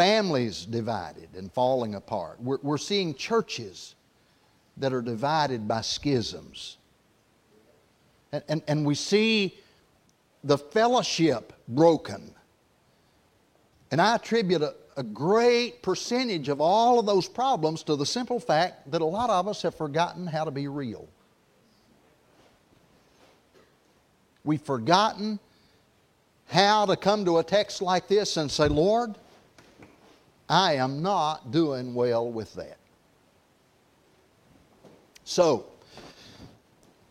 families 0.00 0.64
divided 0.64 1.28
and 1.36 1.52
falling 1.52 1.94
apart. 1.94 2.40
We're, 2.40 2.56
we're 2.62 2.78
seeing 2.78 3.14
churches 3.14 3.96
that 4.78 4.94
are 4.94 5.02
divided 5.02 5.68
by 5.68 5.82
schisms. 5.82 6.78
And, 8.32 8.42
and, 8.48 8.62
and 8.66 8.86
we 8.86 8.94
see 8.94 9.58
the 10.42 10.56
fellowship 10.56 11.52
broken. 11.68 12.32
And 13.90 14.00
I 14.00 14.14
attribute 14.14 14.62
a, 14.62 14.72
a 14.96 15.02
great 15.02 15.82
percentage 15.82 16.48
of 16.48 16.62
all 16.62 16.98
of 16.98 17.04
those 17.04 17.28
problems 17.28 17.82
to 17.82 17.94
the 17.94 18.06
simple 18.06 18.40
fact 18.40 18.90
that 18.92 19.02
a 19.02 19.04
lot 19.04 19.28
of 19.28 19.48
us 19.48 19.60
have 19.60 19.74
forgotten 19.74 20.26
how 20.26 20.44
to 20.44 20.50
be 20.50 20.66
real. 20.66 21.06
We've 24.44 24.62
forgotten 24.62 25.38
how 26.46 26.86
to 26.86 26.96
come 26.96 27.26
to 27.26 27.36
a 27.36 27.44
text 27.44 27.82
like 27.82 28.08
this 28.08 28.38
and 28.38 28.50
say, 28.50 28.66
Lord, 28.66 29.14
I 30.50 30.74
am 30.74 31.00
not 31.00 31.52
doing 31.52 31.94
well 31.94 32.28
with 32.28 32.52
that. 32.54 32.76
So, 35.22 35.66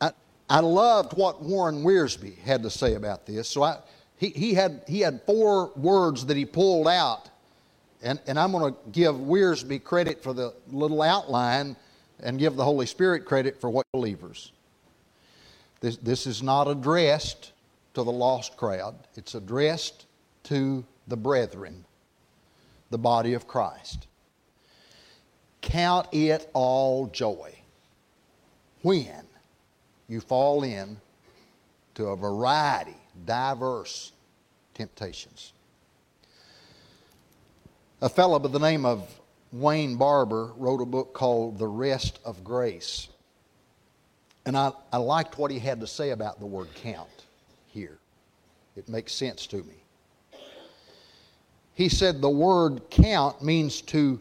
I, 0.02 0.12
I 0.50 0.60
loved 0.60 1.14
what 1.14 1.42
Warren 1.42 1.82
Wiersbe 1.82 2.38
had 2.40 2.62
to 2.64 2.70
say 2.70 2.96
about 2.96 3.26
this. 3.26 3.48
So 3.48 3.64
I, 3.64 3.78
he, 4.18 4.28
he, 4.28 4.54
had, 4.54 4.84
he 4.88 5.00
had 5.00 5.22
four 5.26 5.72
words 5.78 6.26
that 6.26 6.36
he 6.36 6.44
pulled 6.44 6.90
out, 6.90 7.30
and, 8.04 8.20
and 8.28 8.38
I'm 8.38 8.52
going 8.52 8.74
to 8.74 8.80
give 8.92 9.16
Wiersbe 9.16 9.86
credit 9.86 10.22
for 10.22 10.34
the 10.34 10.54
little 10.70 11.02
outline 11.02 11.78
and 12.22 12.38
give 12.38 12.58
the 12.58 12.66
Holy 12.66 12.86
Spirit 12.86 13.24
credit 13.24 13.62
for 13.62 13.70
what 13.70 13.86
believers. 13.94 14.52
This, 15.80 15.96
this 15.96 16.28
is 16.28 16.44
not 16.44 16.68
addressed 16.68 17.54
to 17.94 18.04
the 18.04 18.12
lost 18.12 18.58
crowd, 18.58 18.96
it's 19.16 19.34
addressed 19.34 20.08
to 20.44 20.84
the 21.08 21.16
brethren 21.16 21.86
the 22.90 22.98
body 22.98 23.34
of 23.34 23.48
Christ. 23.48 24.08
Count 25.62 26.08
it 26.12 26.50
all 26.54 27.08
joy 27.08 27.54
when 28.82 29.26
you 30.08 30.22
fall 30.22 30.64
in 30.64 30.98
to 31.96 32.08
a 32.08 32.16
variety, 32.16 32.96
diverse 33.26 34.14
temptations. 34.74 35.54
A 38.02 38.08
fellow 38.08 38.40
by 38.40 38.48
the 38.48 38.60
name 38.60 38.86
of 38.86 39.20
Wayne 39.52 39.98
Barber 39.98 40.54
wrote 40.58 40.82
a 40.82 40.86
book 40.86 41.14
called 41.14 41.60
The 41.60 41.68
Rest 41.68 42.20
of 42.24 42.44
Grace. 42.44 43.10
And 44.46 44.58
I, 44.58 44.72
I 44.94 44.98
liked 44.98 45.38
what 45.38 45.52
he 45.52 45.60
had 45.60 45.82
to 45.82 45.88
say 45.88 46.12
about 46.12 46.40
the 46.40 46.46
word 46.46 46.70
count 46.76 47.26
here. 47.68 47.98
It 48.78 48.88
makes 48.88 49.14
sense 49.14 49.46
to 49.48 49.58
me. 49.58 49.84
He 51.80 51.88
said 51.88 52.22
the 52.22 52.30
word 52.30 52.90
count 52.90 53.42
means 53.42 53.80
to 53.84 54.20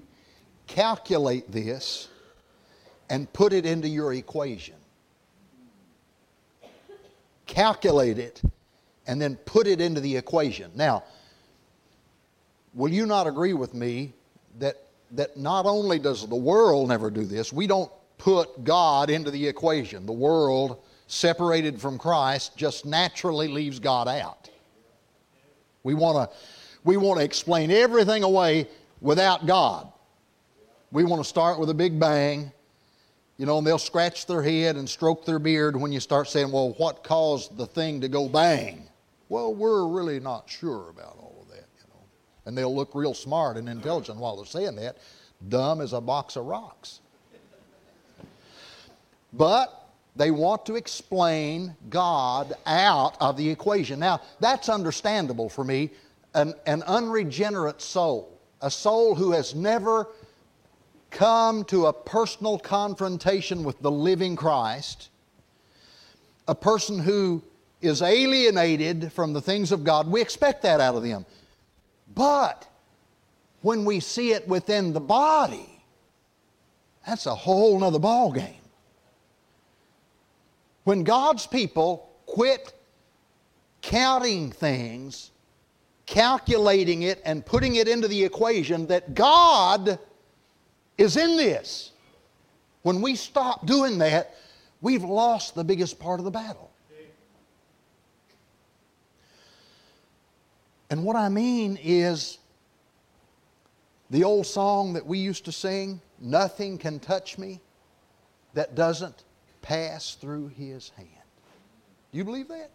calculate 0.68 1.50
this 1.50 2.06
and 3.10 3.30
put 3.32 3.52
it 3.52 3.66
into 3.66 3.88
your 3.88 4.12
equation. 4.12 4.76
Calculate 7.46 8.16
it 8.16 8.40
and 9.08 9.20
then 9.20 9.34
put 9.44 9.66
it 9.66 9.80
into 9.80 10.00
the 10.00 10.16
equation. 10.16 10.70
Now, 10.76 11.02
will 12.74 12.92
you 12.92 13.06
not 13.06 13.26
agree 13.26 13.54
with 13.54 13.74
me 13.74 14.12
that, 14.60 14.76
that 15.10 15.36
not 15.36 15.66
only 15.66 15.98
does 15.98 16.28
the 16.28 16.36
world 16.36 16.90
never 16.90 17.10
do 17.10 17.24
this, 17.24 17.52
we 17.52 17.66
don't 17.66 17.90
put 18.18 18.62
God 18.62 19.10
into 19.10 19.32
the 19.32 19.48
equation. 19.48 20.06
The 20.06 20.12
world, 20.12 20.80
separated 21.08 21.80
from 21.80 21.98
Christ, 21.98 22.56
just 22.56 22.86
naturally 22.86 23.48
leaves 23.48 23.80
God 23.80 24.06
out. 24.06 24.48
We 25.82 25.94
want 25.94 26.30
to 26.30 26.36
we 26.88 26.96
want 26.96 27.18
to 27.18 27.24
explain 27.24 27.70
everything 27.70 28.22
away 28.22 28.66
without 29.02 29.44
God. 29.44 29.92
We 30.90 31.04
want 31.04 31.22
to 31.22 31.28
start 31.28 31.60
with 31.60 31.68
a 31.68 31.74
big 31.74 32.00
bang, 32.00 32.50
you 33.36 33.44
know, 33.44 33.58
and 33.58 33.66
they'll 33.66 33.78
scratch 33.78 34.24
their 34.24 34.40
head 34.40 34.76
and 34.76 34.88
stroke 34.88 35.26
their 35.26 35.38
beard 35.38 35.76
when 35.76 35.92
you 35.92 36.00
start 36.00 36.28
saying, 36.28 36.50
well, 36.50 36.72
what 36.78 37.04
caused 37.04 37.58
the 37.58 37.66
thing 37.66 38.00
to 38.00 38.08
go 38.08 38.26
bang? 38.26 38.88
Well, 39.28 39.54
we're 39.54 39.86
really 39.86 40.18
not 40.18 40.48
sure 40.48 40.88
about 40.88 41.18
all 41.18 41.36
of 41.42 41.48
that, 41.50 41.66
you 41.76 41.84
know. 41.92 42.00
And 42.46 42.56
they'll 42.56 42.74
look 42.74 42.94
real 42.94 43.12
smart 43.12 43.58
and 43.58 43.68
intelligent 43.68 44.16
while 44.16 44.36
they're 44.36 44.46
saying 44.46 44.76
that, 44.76 44.96
dumb 45.46 45.82
as 45.82 45.92
a 45.92 46.00
box 46.00 46.36
of 46.36 46.46
rocks. 46.46 47.00
But 49.34 49.90
they 50.16 50.30
want 50.30 50.64
to 50.64 50.76
explain 50.76 51.76
God 51.90 52.54
out 52.64 53.18
of 53.20 53.36
the 53.36 53.50
equation. 53.50 54.00
Now, 54.00 54.22
that's 54.40 54.70
understandable 54.70 55.50
for 55.50 55.64
me. 55.64 55.90
An, 56.34 56.54
an 56.66 56.82
unregenerate 56.82 57.80
soul, 57.80 58.38
a 58.60 58.70
soul 58.70 59.14
who 59.14 59.32
has 59.32 59.54
never 59.54 60.08
come 61.10 61.64
to 61.64 61.86
a 61.86 61.92
personal 61.92 62.58
confrontation 62.58 63.64
with 63.64 63.80
the 63.80 63.90
living 63.90 64.36
Christ, 64.36 65.08
a 66.46 66.54
person 66.54 66.98
who 66.98 67.42
is 67.80 68.02
alienated 68.02 69.12
from 69.12 69.32
the 69.32 69.40
things 69.40 69.72
of 69.72 69.84
God, 69.84 70.08
we 70.08 70.20
expect 70.20 70.62
that 70.62 70.80
out 70.80 70.94
of 70.94 71.02
them. 71.02 71.24
But 72.14 72.66
when 73.62 73.84
we 73.84 74.00
see 74.00 74.32
it 74.32 74.46
within 74.48 74.92
the 74.92 75.00
body, 75.00 75.82
that's 77.06 77.26
a 77.26 77.34
whole 77.34 77.78
nother 77.78 77.98
ball 77.98 78.32
game. 78.32 78.54
When 80.84 81.04
God's 81.04 81.46
people 81.46 82.10
quit 82.26 82.72
counting 83.82 84.50
things, 84.50 85.30
calculating 86.08 87.02
it, 87.02 87.20
and 87.24 87.44
putting 87.44 87.76
it 87.76 87.86
into 87.86 88.08
the 88.08 88.24
equation 88.24 88.86
that 88.86 89.14
God 89.14 89.98
is 90.96 91.18
in 91.18 91.36
this, 91.36 91.92
when 92.82 93.02
we 93.02 93.14
stop 93.14 93.66
doing 93.66 93.98
that, 93.98 94.34
we've 94.80 95.04
lost 95.04 95.54
the 95.54 95.64
biggest 95.64 95.98
part 95.98 96.18
of 96.18 96.24
the 96.24 96.30
battle. 96.30 96.70
And 100.90 101.04
what 101.04 101.16
I 101.16 101.28
mean 101.28 101.78
is 101.82 102.38
the 104.08 104.24
old 104.24 104.46
song 104.46 104.94
that 104.94 105.04
we 105.04 105.18
used 105.18 105.44
to 105.44 105.52
sing, 105.52 106.00
Nothing 106.18 106.78
Can 106.78 106.98
Touch 106.98 107.36
Me 107.36 107.60
That 108.54 108.74
Doesn't 108.74 109.24
Pass 109.60 110.14
Through 110.14 110.48
His 110.48 110.88
Hand. 110.96 111.08
Do 112.10 112.16
you 112.16 112.24
believe 112.24 112.48
that? 112.48 112.70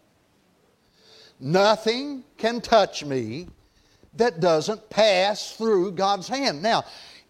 Nothing 1.40 2.24
can 2.36 2.60
touch 2.60 3.04
me 3.04 3.48
that 4.16 4.40
doesn't 4.40 4.88
pass 4.90 5.56
through 5.56 5.92
God's 5.92 6.28
hand. 6.28 6.62
Now, 6.62 6.84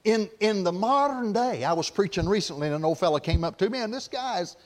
in, 0.05 0.29
in 0.41 0.65
the 0.65 0.73
modern 0.73 1.33
day, 1.33 1.65
I 1.65 1.73
was 1.73 1.89
preaching 1.89 2.29
recently 2.29 2.67
and 2.67 2.77
an 2.77 2.85
old 2.85 2.99
fella 2.99 3.21
came 3.21 3.43
up 3.43 3.57
to 3.59 3.71
me, 3.71 3.81
and 3.81 3.93
this 3.93 4.09
guy's 4.09 4.57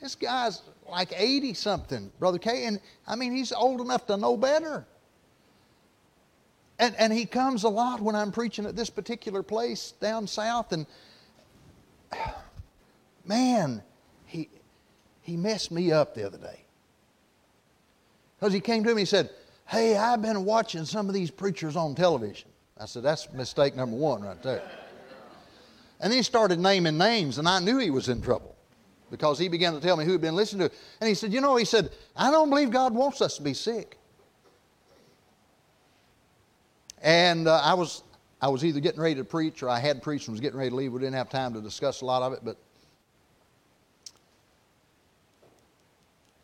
this 0.00 0.14
guy's 0.14 0.62
like 0.88 1.12
80 1.16 1.54
something, 1.54 2.12
Brother 2.18 2.38
Kay, 2.38 2.64
and 2.66 2.80
I 3.06 3.16
mean 3.16 3.34
he's 3.34 3.52
old 3.52 3.80
enough 3.80 4.06
to 4.06 4.16
know 4.16 4.36
better. 4.36 4.86
And, 6.78 6.94
and 6.98 7.12
he 7.12 7.24
comes 7.24 7.64
a 7.64 7.68
lot 7.68 8.00
when 8.00 8.14
I'm 8.14 8.30
preaching 8.30 8.66
at 8.66 8.76
this 8.76 8.90
particular 8.90 9.42
place 9.42 9.92
down 9.92 10.26
south, 10.26 10.72
and 10.72 10.86
man, 13.24 13.82
he, 14.26 14.50
he 15.22 15.36
messed 15.36 15.70
me 15.70 15.90
up 15.92 16.14
the 16.14 16.26
other 16.26 16.38
day. 16.38 16.65
Because 18.38 18.52
he 18.52 18.60
came 18.60 18.84
to 18.84 18.94
me 18.94 19.02
and 19.02 19.08
said, 19.08 19.30
Hey, 19.66 19.96
I've 19.96 20.22
been 20.22 20.44
watching 20.44 20.84
some 20.84 21.08
of 21.08 21.14
these 21.14 21.30
preachers 21.30 21.76
on 21.76 21.94
television. 21.94 22.48
I 22.78 22.86
said, 22.86 23.02
That's 23.02 23.32
mistake 23.32 23.74
number 23.74 23.96
one 23.96 24.22
right 24.22 24.42
there. 24.42 24.62
And 26.00 26.12
then 26.12 26.18
he 26.18 26.22
started 26.22 26.58
naming 26.58 26.98
names, 26.98 27.38
and 27.38 27.48
I 27.48 27.58
knew 27.58 27.78
he 27.78 27.90
was 27.90 28.08
in 28.08 28.20
trouble 28.20 28.54
because 29.10 29.38
he 29.38 29.48
began 29.48 29.72
to 29.72 29.80
tell 29.80 29.96
me 29.96 30.04
who 30.04 30.12
had 30.12 30.20
been 30.20 30.36
listening 30.36 30.68
to. 30.68 30.74
And 31.00 31.08
he 31.08 31.14
said, 31.14 31.32
You 31.32 31.40
know, 31.40 31.56
he 31.56 31.64
said, 31.64 31.90
I 32.14 32.30
don't 32.30 32.50
believe 32.50 32.70
God 32.70 32.94
wants 32.94 33.22
us 33.22 33.36
to 33.36 33.42
be 33.42 33.54
sick. 33.54 33.98
And 37.02 37.48
uh, 37.48 37.60
I 37.62 37.74
was 37.74 38.02
I 38.40 38.48
was 38.48 38.64
either 38.64 38.80
getting 38.80 39.00
ready 39.00 39.14
to 39.14 39.24
preach 39.24 39.62
or 39.62 39.68
I 39.68 39.78
had 39.78 40.02
preached 40.02 40.28
and 40.28 40.34
was 40.34 40.40
getting 40.40 40.58
ready 40.58 40.70
to 40.70 40.76
leave. 40.76 40.92
We 40.92 41.00
didn't 41.00 41.14
have 41.14 41.30
time 41.30 41.54
to 41.54 41.60
discuss 41.60 42.02
a 42.02 42.04
lot 42.04 42.22
of 42.22 42.32
it, 42.32 42.40
but 42.44 42.56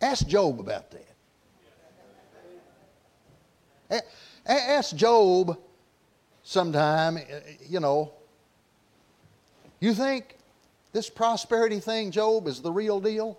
ask 0.00 0.26
Job 0.26 0.58
about 0.58 0.90
that. 0.92 1.11
Ask 4.46 4.96
Job 4.96 5.58
sometime, 6.42 7.16
uh, 7.16 7.20
you 7.68 7.80
know, 7.80 8.12
you 9.80 9.94
think 9.94 10.36
this 10.92 11.08
prosperity 11.08 11.80
thing, 11.80 12.10
Job, 12.10 12.46
is 12.46 12.60
the 12.60 12.70
real 12.70 13.00
deal? 13.00 13.38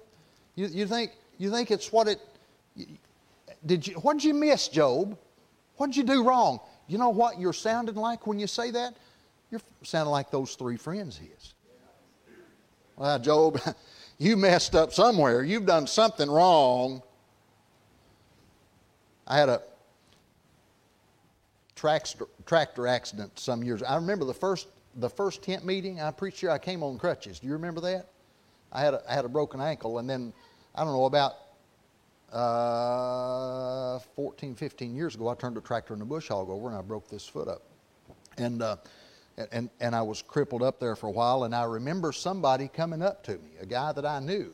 You, 0.55 0.67
you, 0.67 0.85
think, 0.85 1.11
you 1.37 1.49
think 1.49 1.71
it's 1.71 1.91
what 1.91 2.07
it, 2.07 2.19
did 3.65 3.87
you, 3.87 3.95
what 3.95 4.13
did 4.13 4.23
you 4.25 4.33
miss, 4.33 4.67
Job? 4.67 5.17
What 5.77 5.87
did 5.87 5.97
you 5.97 6.03
do 6.03 6.23
wrong? 6.23 6.59
You 6.87 6.97
know 6.97 7.09
what 7.09 7.39
you're 7.39 7.53
sounding 7.53 7.95
like 7.95 8.27
when 8.27 8.39
you 8.39 8.47
say 8.47 8.71
that? 8.71 8.95
You're 9.51 9.61
sounding 9.83 10.11
like 10.11 10.31
those 10.31 10.55
three 10.55 10.77
friends 10.77 11.17
his. 11.17 11.53
Well, 12.95 13.19
Job, 13.19 13.59
you 14.17 14.37
messed 14.37 14.75
up 14.75 14.93
somewhere. 14.93 15.43
You've 15.43 15.65
done 15.65 15.87
something 15.87 16.29
wrong. 16.29 17.01
I 19.25 19.37
had 19.37 19.49
a 19.49 19.61
tractor, 21.83 22.27
tractor 22.45 22.87
accident 22.87 23.37
some 23.37 23.61
years. 23.61 23.83
I 23.83 23.95
remember 23.95 24.23
the 24.23 24.33
first 24.33 24.67
the 24.95 25.09
first 25.09 25.43
tent 25.43 25.65
meeting 25.65 25.99
I 25.99 26.11
preached 26.11 26.39
here. 26.39 26.49
I 26.49 26.57
came 26.57 26.81
on 26.81 26.97
crutches. 26.97 27.39
Do 27.39 27.47
you 27.47 27.53
remember 27.53 27.81
that? 27.81 28.07
I 28.71 28.79
had 28.79 28.93
a, 28.93 29.01
I 29.09 29.13
had 29.13 29.25
a 29.25 29.29
broken 29.29 29.59
ankle, 29.59 29.97
and 29.99 30.09
then 30.09 30.31
I 30.73 30.85
don't 30.85 30.93
know 30.93 31.05
about 31.05 31.33
uh, 32.31 33.99
14, 34.15 34.55
15 34.55 34.95
years 34.95 35.15
ago, 35.15 35.27
I 35.27 35.35
turned 35.35 35.57
a 35.57 35.61
tractor 35.61 35.93
and 35.93 36.01
a 36.01 36.05
bush 36.05 36.29
hog 36.29 36.49
over 36.49 36.69
and 36.69 36.77
I 36.77 36.81
broke 36.81 37.09
this 37.09 37.27
foot 37.27 37.49
up. 37.49 37.63
And, 38.37 38.61
uh, 38.61 38.77
and, 39.51 39.69
and 39.81 39.93
I 39.93 40.03
was 40.03 40.21
crippled 40.21 40.63
up 40.63 40.79
there 40.79 40.95
for 40.95 41.07
a 41.07 41.11
while, 41.11 41.43
and 41.43 41.53
I 41.53 41.65
remember 41.65 42.13
somebody 42.13 42.69
coming 42.69 43.01
up 43.01 43.23
to 43.25 43.33
me, 43.33 43.51
a 43.59 43.65
guy 43.65 43.91
that 43.91 44.05
I 44.05 44.19
knew. 44.19 44.53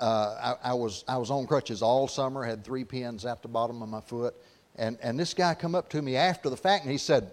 Uh, 0.00 0.56
I, 0.64 0.70
I, 0.70 0.74
was, 0.74 1.04
I 1.06 1.18
was 1.18 1.30
on 1.30 1.46
crutches 1.46 1.82
all 1.82 2.08
summer, 2.08 2.42
had 2.42 2.64
three 2.64 2.84
pins 2.84 3.24
at 3.24 3.42
the 3.42 3.48
bottom 3.48 3.80
of 3.80 3.88
my 3.88 4.00
foot, 4.00 4.34
and, 4.76 4.98
and 5.02 5.18
this 5.18 5.34
guy 5.34 5.54
come 5.54 5.74
up 5.74 5.88
to 5.90 6.02
me 6.02 6.16
after 6.16 6.48
the 6.50 6.56
fact 6.56 6.84
and 6.84 6.92
he 6.92 6.98
said, 6.98 7.32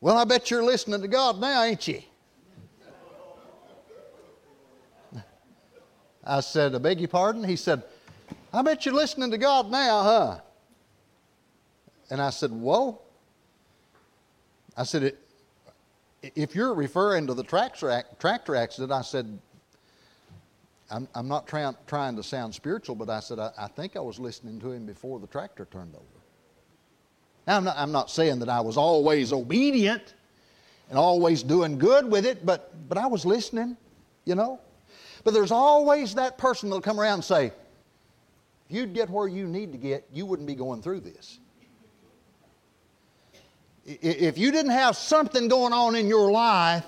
Well, 0.00 0.16
I 0.16 0.24
bet 0.24 0.50
you're 0.50 0.64
listening 0.64 1.00
to 1.02 1.08
God 1.08 1.40
now, 1.40 1.62
ain't 1.62 1.86
you? 1.86 2.02
I 6.26 6.40
said, 6.40 6.74
I 6.74 6.78
beg 6.78 7.00
your 7.00 7.08
pardon? 7.08 7.44
He 7.44 7.56
said, 7.56 7.82
I 8.52 8.62
bet 8.62 8.86
you're 8.86 8.94
listening 8.94 9.30
to 9.30 9.38
God 9.38 9.70
now, 9.70 10.02
huh? 10.02 10.38
And 12.10 12.20
I 12.20 12.30
said, 12.30 12.50
Whoa. 12.50 13.00
I 14.76 14.82
said, 14.82 15.16
if 16.34 16.54
you're 16.54 16.74
referring 16.74 17.26
to 17.26 17.34
the 17.34 17.44
tractor, 17.44 18.02
tractor 18.18 18.56
accident, 18.56 18.90
I 18.92 19.02
said, 19.02 19.38
I'm, 20.90 21.08
I'm 21.14 21.28
not 21.28 21.46
trying, 21.46 21.74
trying 21.86 22.16
to 22.16 22.22
sound 22.22 22.54
spiritual, 22.54 22.94
but 22.94 23.10
I 23.10 23.20
said, 23.20 23.38
I, 23.38 23.50
I, 23.58 23.68
think 23.68 23.96
I 23.96 24.00
was 24.00 24.18
listening 24.18 24.60
to 24.60 24.72
him 24.72 24.86
before 24.86 25.18
the 25.18 25.26
tractor 25.26 25.66
turned 25.70 25.94
over. 25.94 26.13
Now, 27.46 27.56
I'm 27.58 27.64
not, 27.64 27.76
I'm 27.76 27.92
not 27.92 28.10
saying 28.10 28.38
that 28.40 28.48
I 28.48 28.60
was 28.60 28.76
always 28.76 29.32
obedient 29.32 30.14
and 30.88 30.98
always 30.98 31.42
doing 31.42 31.78
good 31.78 32.10
with 32.10 32.24
it, 32.24 32.44
but, 32.44 32.72
but 32.88 32.98
I 32.98 33.06
was 33.06 33.26
listening, 33.26 33.76
you 34.24 34.34
know. 34.34 34.60
But 35.24 35.34
there's 35.34 35.50
always 35.50 36.14
that 36.14 36.38
person 36.38 36.68
that'll 36.68 36.82
come 36.82 37.00
around 37.00 37.14
and 37.14 37.24
say, 37.24 37.46
if 37.46 37.52
you'd 38.76 38.94
get 38.94 39.10
where 39.10 39.28
you 39.28 39.46
need 39.46 39.72
to 39.72 39.78
get, 39.78 40.06
you 40.12 40.26
wouldn't 40.26 40.46
be 40.46 40.54
going 40.54 40.82
through 40.82 41.00
this. 41.00 41.38
If 43.86 44.38
you 44.38 44.50
didn't 44.50 44.72
have 44.72 44.96
something 44.96 45.48
going 45.48 45.74
on 45.74 45.94
in 45.96 46.06
your 46.06 46.30
life, 46.30 46.86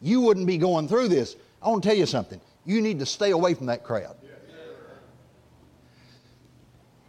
you 0.00 0.20
wouldn't 0.20 0.46
be 0.46 0.58
going 0.58 0.86
through 0.86 1.08
this. 1.08 1.34
I 1.60 1.68
want 1.68 1.82
to 1.82 1.88
tell 1.88 1.98
you 1.98 2.06
something. 2.06 2.40
You 2.64 2.80
need 2.80 3.00
to 3.00 3.06
stay 3.06 3.30
away 3.30 3.54
from 3.54 3.66
that 3.66 3.82
crowd. 3.82 4.16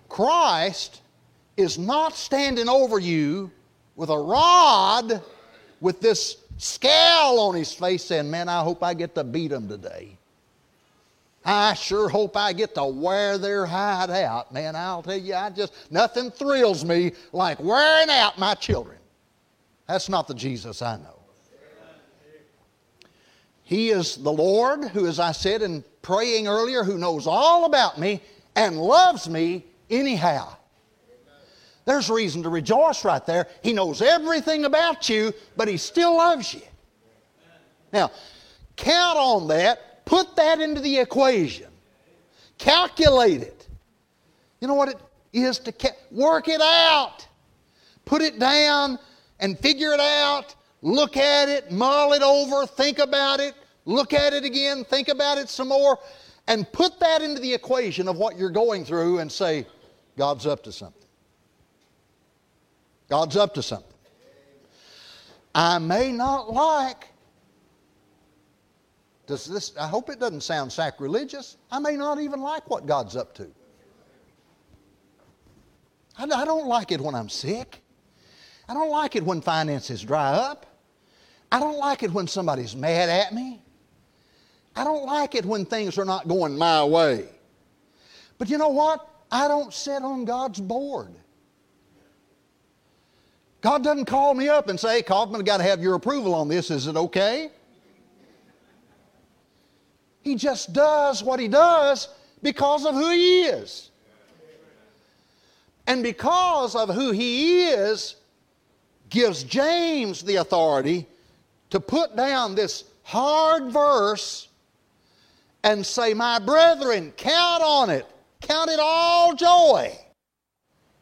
Christ 0.10 1.02
is 1.58 1.78
not 1.78 2.15
standing 2.15 2.70
over 2.70 3.00
you 3.00 3.52
with 3.96 4.10
a 4.10 4.17
rod 4.17 5.22
with 5.82 6.00
this 6.00 6.38
scowl 6.58 7.39
on 7.39 7.56
his 7.56 7.74
face 7.74 8.06
saying, 8.06 8.30
Man, 8.30 8.48
I 8.48 8.62
hope 8.62 8.84
I 8.84 8.93
get 8.93 9.15
to 9.15 9.24
beat 9.24 9.50
them 9.50 9.67
today. 9.67 10.17
I 11.43 11.74
sure 11.76 12.10
hope 12.10 12.36
I 12.36 12.52
get 12.54 12.76
to 12.76 12.84
wear 12.86 13.38
their 13.38 13.65
hide 13.65 14.10
out. 14.10 14.54
Man, 14.54 14.76
I'll 14.76 15.02
tell 15.02 15.17
you, 15.17 15.34
I 15.34 15.50
just, 15.50 15.74
nothing 15.91 16.30
thrills 16.30 16.84
me 16.84 17.13
like 17.32 17.60
wearing 17.60 18.10
out 18.10 18.38
my 18.38 18.54
children. 18.54 18.98
That's 19.88 20.10
not 20.10 20.28
the 20.28 20.34
Jesus 20.34 20.82
I 20.82 20.98
know. 20.98 21.13
He 23.63 23.89
is 23.89 24.17
the 24.17 24.32
Lord 24.32 24.89
who, 24.89 25.08
as 25.08 25.20
I 25.20 25.32
said 25.32 25.62
in 25.62 25.84
praying 26.02 26.48
earlier, 26.48 26.84
who 26.84 26.98
knows 26.98 27.28
all 27.28 27.65
about 27.65 27.98
me 27.98 28.22
and 28.56 28.78
loves 28.78 29.30
me 29.30 29.65
anyhow. 29.89 30.56
There's 31.88 32.12
reason 32.12 32.43
to 32.43 32.50
rejoice 32.50 33.04
right 33.04 33.26
there. 33.26 33.47
He 33.63 33.73
knows 33.73 34.04
everything 34.04 34.65
about 34.65 35.10
you, 35.10 35.34
but 35.56 35.67
He 35.67 35.78
still 35.78 36.15
loves 36.17 36.54
you. 36.54 36.62
Now, 37.91 38.12
count 38.76 39.17
on 39.17 39.47
that 39.47 39.88
Put 40.08 40.38
that 40.38 40.62
into 40.62 40.80
the 40.80 41.00
equation. 41.00 41.67
Calculate 42.58 43.41
it. 43.41 43.67
You 44.62 44.69
know 44.69 44.73
what 44.73 44.88
it 44.88 44.97
is 45.34 45.60
to 45.60 45.73
ca- 45.73 45.97
work 46.12 46.47
it 46.47 46.62
out. 46.62 47.28
Put 48.06 48.21
it 48.21 48.39
down 48.39 49.00
and 49.41 49.60
figure 49.60 49.91
it 49.91 50.00
out. 50.00 50.56
look 50.82 51.17
at 51.17 51.50
it, 51.50 51.71
mull 51.71 52.13
it 52.13 52.21
over, 52.21 52.65
think 52.67 53.00
about 53.00 53.39
it, 53.39 53.56
look 53.86 54.13
at 54.13 54.32
it 54.32 54.45
again, 54.45 54.86
think 54.86 55.08
about 55.08 55.39
it 55.39 55.50
some 55.50 55.69
more, 55.69 55.97
and 56.47 56.71
put 56.71 57.00
that 57.00 57.23
into 57.23 57.41
the 57.41 57.52
equation 57.52 58.08
of 58.08 58.15
what 58.15 58.38
you're 58.38 58.52
going 58.52 58.86
through 58.86 59.17
and 59.17 59.30
say, 59.30 59.65
God's 60.17 60.45
up 60.45 60.63
to 60.63 60.71
something. 60.71 61.07
God's 63.10 63.38
up 63.38 63.54
to 63.56 63.63
something. 63.63 63.93
I 65.56 65.80
may 65.80 66.12
not 66.12 66.54
like 66.54 67.08
does 69.28 69.46
this 69.46 69.76
I 69.78 69.88
hope 69.88 70.10
it 70.10 70.20
doesn't 70.20 70.41
sound 70.41 70.72
sacrilegious. 70.72 71.58
I 71.70 71.80
may 71.80 71.96
not 71.98 72.20
even 72.20 72.39
like 72.39 72.70
what 72.70 72.86
God's 72.86 73.15
up 73.15 73.34
to. 73.36 73.48
I, 76.17 76.24
I 76.24 76.46
don't 76.46 76.67
like 76.67 76.91
it 76.91 77.02
when 77.02 77.13
I'm 77.13 77.30
sick. 77.30 77.82
I 78.70 78.74
don't 78.74 78.89
like 78.89 79.15
it 79.15 79.24
when 79.24 79.41
finances 79.41 80.02
dry 80.02 80.32
up. 80.32 80.65
I 81.52 81.60
don't 81.60 81.78
like 81.78 82.04
it 82.04 82.12
when 82.12 82.28
somebody's 82.28 82.76
mad 82.76 83.10
at 83.10 83.34
me. 83.34 83.62
I 84.76 84.84
don't 84.84 85.06
like 85.06 85.36
it 85.36 85.46
when 85.46 85.65
things 85.65 85.98
are 85.98 86.06
not 86.06 86.28
going 86.28 86.58
my 86.58 86.84
way. 86.84 87.26
But 88.38 88.50
you 88.50 88.58
know 88.58 88.70
what? 88.70 89.08
I 89.32 89.48
don't 89.48 89.74
sit 89.74 90.04
on 90.04 90.26
God's 90.26 90.60
board. 90.60 91.13
God 93.62 93.84
doesn't 93.84 94.06
call 94.06 94.34
me 94.34 94.50
up 94.50 94.70
and 94.70 94.80
say, 94.80 95.02
Kaufman, 95.02 95.41
I've 95.41 95.46
got 95.46 95.58
to 95.58 95.63
have 95.63 95.82
your 95.82 95.96
approval 95.96 96.36
on 96.36 96.48
this. 96.48 96.70
Is 96.70 96.88
it 96.88 96.96
okay? 96.96 97.50
He 100.22 100.36
just 100.36 100.74
does 100.74 101.24
what 101.24 101.39
he 101.39 101.48
does 101.48 102.10
because 102.43 102.86
of 102.86 102.93
who 102.93 103.12
he 103.12 103.43
is. 103.43 103.91
And 105.88 106.04
because 106.04 106.76
of 106.76 106.89
who 106.89 107.12
he 107.12 107.70
is, 107.70 108.17
gives 109.10 109.43
James 109.43 110.22
the 110.22 110.36
authority 110.36 111.08
to 111.70 111.80
put 111.80 112.15
down 112.15 112.56
this 112.56 112.84
hard 113.04 113.72
verse 113.72 114.50
and 115.63 115.86
say, 115.86 116.13
My 116.13 116.39
brethren, 116.39 117.13
count 117.15 117.63
on 117.63 117.89
it. 117.89 118.06
Count 118.41 118.70
it 118.70 118.80
all 118.82 119.34
joy. 119.34 119.98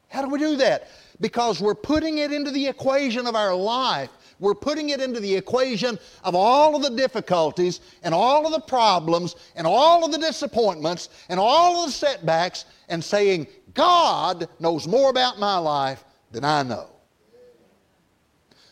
How 0.08 0.22
do 0.22 0.30
we 0.30 0.40
do 0.40 0.56
that? 0.58 0.88
Because 1.22 1.62
we're 1.62 1.76
putting 1.76 2.18
it 2.18 2.32
into 2.32 2.52
the 2.52 2.68
equation 2.68 3.26
of 3.28 3.36
our 3.36 3.56
life. 3.56 4.10
We're 4.40 4.56
putting 4.56 4.90
it 4.90 5.00
into 5.00 5.20
the 5.20 5.34
equation 5.34 5.98
of 6.24 6.36
all 6.36 6.76
of 6.76 6.82
the 6.82 6.90
difficulties 6.90 7.80
and 8.04 8.14
all 8.14 8.46
of 8.46 8.52
the 8.52 8.60
problems 8.60 9.36
and 9.56 9.66
all 9.66 10.04
of 10.04 10.12
the 10.12 10.18
disappointments 10.18 11.10
and 11.30 11.40
all 11.40 11.80
of 11.80 11.86
the 11.88 11.92
setbacks 11.94 12.66
and 12.90 13.02
saying, 13.04 13.48
God 13.74 14.50
knows 14.60 14.88
more 14.88 15.10
about 15.10 15.40
my 15.40 15.58
life 15.58 16.04
than 16.32 16.44
I 16.44 16.64
know. 16.64 16.90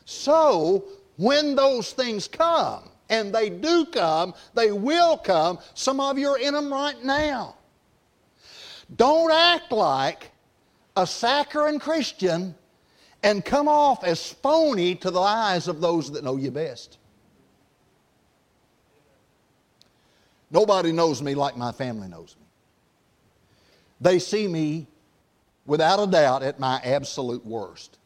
So, 0.05 0.85
when 1.15 1.55
those 1.55 1.93
things 1.93 2.27
come, 2.27 2.89
and 3.09 3.33
they 3.33 3.49
do 3.49 3.85
come, 3.85 4.33
they 4.55 4.71
will 4.71 5.17
come, 5.17 5.59
some 5.75 5.99
of 5.99 6.17
you 6.17 6.29
are 6.29 6.39
in 6.39 6.53
them 6.53 6.71
right 6.71 7.01
now. 7.03 7.55
Don't 8.95 9.31
act 9.31 9.71
like 9.71 10.31
a 10.95 11.07
saccharine 11.07 11.79
Christian 11.79 12.55
and 13.23 13.43
come 13.43 13.67
off 13.67 14.03
as 14.03 14.31
phony 14.31 14.95
to 14.95 15.09
the 15.09 15.19
eyes 15.19 15.67
of 15.67 15.81
those 15.81 16.11
that 16.11 16.23
know 16.23 16.35
you 16.37 16.51
best. 16.51 16.97
Nobody 20.51 20.91
knows 20.91 21.21
me 21.21 21.33
like 21.33 21.57
my 21.57 21.71
family 21.71 22.07
knows 22.07 22.35
me. 22.39 22.45
They 24.01 24.19
see 24.19 24.47
me, 24.47 24.87
without 25.65 26.03
a 26.03 26.05
doubt, 26.05 26.43
at 26.43 26.59
my 26.59 26.79
absolute 26.83 27.43
worst. 27.45 27.97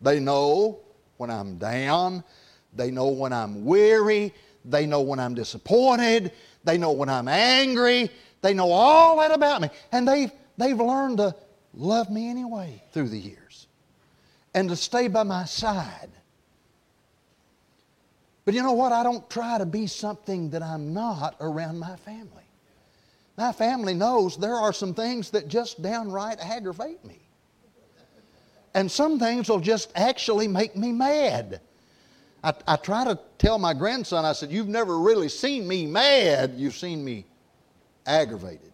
They 0.00 0.18
know 0.18 0.80
when 1.18 1.30
I'm 1.30 1.58
down. 1.58 2.24
They 2.74 2.90
know 2.90 3.08
when 3.08 3.32
I'm 3.32 3.64
weary. 3.64 4.34
They 4.64 4.86
know 4.86 5.02
when 5.02 5.20
I'm 5.20 5.34
disappointed. 5.34 6.32
They 6.64 6.78
know 6.78 6.92
when 6.92 7.08
I'm 7.08 7.28
angry. 7.28 8.10
They 8.40 8.54
know 8.54 8.72
all 8.72 9.18
that 9.18 9.30
about 9.30 9.60
me. 9.60 9.70
And 9.92 10.08
they've, 10.08 10.32
they've 10.56 10.78
learned 10.78 11.18
to 11.18 11.34
love 11.74 12.10
me 12.10 12.28
anyway 12.28 12.82
through 12.92 13.08
the 13.08 13.18
years 13.18 13.66
and 14.54 14.68
to 14.68 14.76
stay 14.76 15.08
by 15.08 15.22
my 15.22 15.44
side. 15.44 16.10
But 18.44 18.54
you 18.54 18.62
know 18.62 18.72
what? 18.72 18.92
I 18.92 19.02
don't 19.02 19.28
try 19.30 19.58
to 19.58 19.66
be 19.66 19.86
something 19.86 20.50
that 20.50 20.62
I'm 20.62 20.92
not 20.92 21.36
around 21.40 21.78
my 21.78 21.96
family. 21.96 22.42
My 23.36 23.52
family 23.52 23.94
knows 23.94 24.36
there 24.36 24.56
are 24.56 24.72
some 24.72 24.94
things 24.94 25.30
that 25.30 25.48
just 25.48 25.80
downright 25.80 26.38
aggravate 26.40 27.04
me. 27.04 27.18
And 28.74 28.90
some 28.90 29.18
things 29.18 29.48
will 29.48 29.60
just 29.60 29.92
actually 29.94 30.48
make 30.48 30.76
me 30.76 30.92
mad. 30.92 31.60
I, 32.42 32.52
I 32.66 32.76
try 32.76 33.04
to 33.04 33.18
tell 33.38 33.58
my 33.58 33.74
grandson, 33.74 34.24
I 34.24 34.32
said, 34.32 34.50
You've 34.50 34.68
never 34.68 34.98
really 34.98 35.28
seen 35.28 35.68
me 35.68 35.86
mad, 35.86 36.54
you've 36.56 36.74
seen 36.74 37.04
me 37.04 37.26
aggravated. 38.06 38.71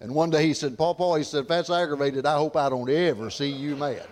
And 0.00 0.14
one 0.14 0.30
day 0.30 0.46
he 0.46 0.54
said, 0.54 0.78
Paul, 0.78 0.94
Paul, 0.94 1.16
he 1.16 1.24
said, 1.24 1.42
if 1.42 1.48
that's 1.48 1.70
aggravated, 1.70 2.24
I 2.24 2.36
hope 2.36 2.56
I 2.56 2.68
don't 2.68 2.88
ever 2.88 3.30
see 3.30 3.50
you 3.50 3.74
mad. 3.74 4.06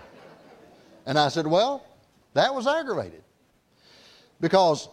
And 1.07 1.19
I 1.19 1.29
said, 1.29 1.47
Well, 1.47 1.87
that 2.35 2.53
was 2.53 2.67
aggravated. 2.67 3.23
Because 4.41 4.89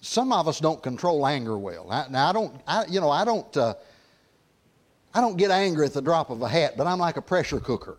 some 0.00 0.32
of 0.32 0.48
us 0.48 0.58
don't 0.58 0.82
control 0.82 1.26
anger 1.26 1.56
well. 1.56 1.86
Now 2.10 2.28
I 2.28 2.32
don't, 2.32 2.60
I, 2.66 2.84
you 2.86 3.00
know, 3.00 3.10
I 3.10 3.24
don't, 3.24 3.56
uh, 3.56 3.74
I 5.14 5.20
don't 5.20 5.36
get 5.36 5.50
angry 5.50 5.86
at 5.86 5.94
the 5.94 6.02
drop 6.02 6.30
of 6.30 6.42
a 6.42 6.48
hat, 6.48 6.74
but 6.76 6.86
I'm 6.86 6.98
like 6.98 7.16
a 7.16 7.22
pressure 7.22 7.60
cooker. 7.60 7.98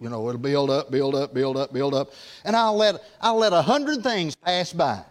You 0.00 0.08
know, 0.08 0.26
it'll 0.28 0.40
build 0.40 0.70
up, 0.70 0.90
build 0.90 1.14
up, 1.14 1.34
build 1.34 1.56
up, 1.58 1.72
build 1.72 1.94
up. 1.94 2.12
And 2.44 2.56
I'll 2.56 2.76
let, 2.76 3.02
I'll 3.20 3.36
let 3.36 3.52
a 3.52 3.60
hundred 3.60 4.02
things 4.02 4.34
pass 4.34 4.72
by. 4.72 5.02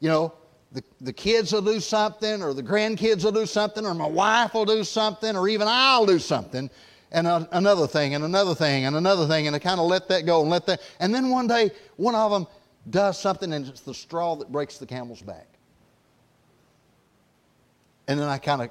You 0.00 0.08
know, 0.08 0.34
the, 0.72 0.82
the 1.00 1.12
kids 1.12 1.52
will 1.52 1.62
do 1.62 1.80
something, 1.80 2.42
or 2.42 2.54
the 2.54 2.62
grandkids 2.62 3.24
will 3.24 3.32
do 3.32 3.46
something, 3.46 3.84
or 3.84 3.94
my 3.94 4.06
wife 4.06 4.54
will 4.54 4.64
do 4.64 4.84
something, 4.84 5.36
or 5.36 5.48
even 5.48 5.68
I'll 5.68 6.06
do 6.06 6.18
something, 6.18 6.70
and 7.10 7.26
a, 7.26 7.46
another 7.52 7.86
thing, 7.86 8.14
and 8.14 8.24
another 8.24 8.54
thing, 8.54 8.86
and 8.86 8.96
another 8.96 9.26
thing, 9.26 9.46
and 9.46 9.54
I 9.54 9.58
kind 9.58 9.78
of 9.78 9.86
let 9.86 10.08
that 10.08 10.24
go 10.24 10.40
and 10.40 10.50
let 10.50 10.66
that. 10.66 10.80
And 10.98 11.14
then 11.14 11.28
one 11.28 11.46
day, 11.46 11.70
one 11.96 12.14
of 12.14 12.30
them 12.30 12.46
does 12.88 13.20
something, 13.20 13.52
and 13.52 13.66
it's 13.68 13.82
the 13.82 13.94
straw 13.94 14.34
that 14.36 14.50
breaks 14.50 14.78
the 14.78 14.86
camel's 14.86 15.22
back. 15.22 15.46
And 18.08 18.18
then 18.18 18.28
I 18.28 18.38
kind 18.38 18.62
of 18.62 18.70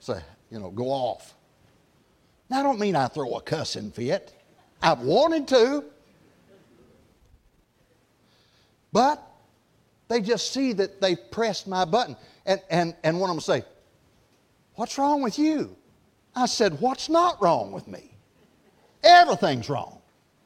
say, 0.00 0.20
you 0.50 0.58
know, 0.58 0.70
go 0.70 0.86
off. 0.86 1.34
Now, 2.48 2.60
I 2.60 2.62
don't 2.62 2.78
mean 2.78 2.96
I 2.96 3.08
throw 3.08 3.36
a 3.36 3.42
cussing 3.42 3.90
fit. 3.90 4.32
I've 4.80 5.00
wanted 5.00 5.48
to. 5.48 5.84
But 8.92 9.22
they 10.08 10.20
just 10.20 10.52
see 10.52 10.72
that 10.74 11.00
they 11.00 11.16
pressed 11.16 11.66
my 11.66 11.84
button. 11.84 12.16
And, 12.44 12.60
and, 12.70 12.94
and 13.02 13.20
one 13.20 13.30
of 13.30 13.36
them 13.36 13.40
say, 13.40 13.64
What's 14.74 14.98
wrong 14.98 15.22
with 15.22 15.38
you? 15.38 15.74
I 16.34 16.46
said, 16.46 16.80
What's 16.80 17.08
not 17.08 17.40
wrong 17.42 17.72
with 17.72 17.88
me? 17.88 18.12
Everything's 19.02 19.68
wrong. 19.68 19.98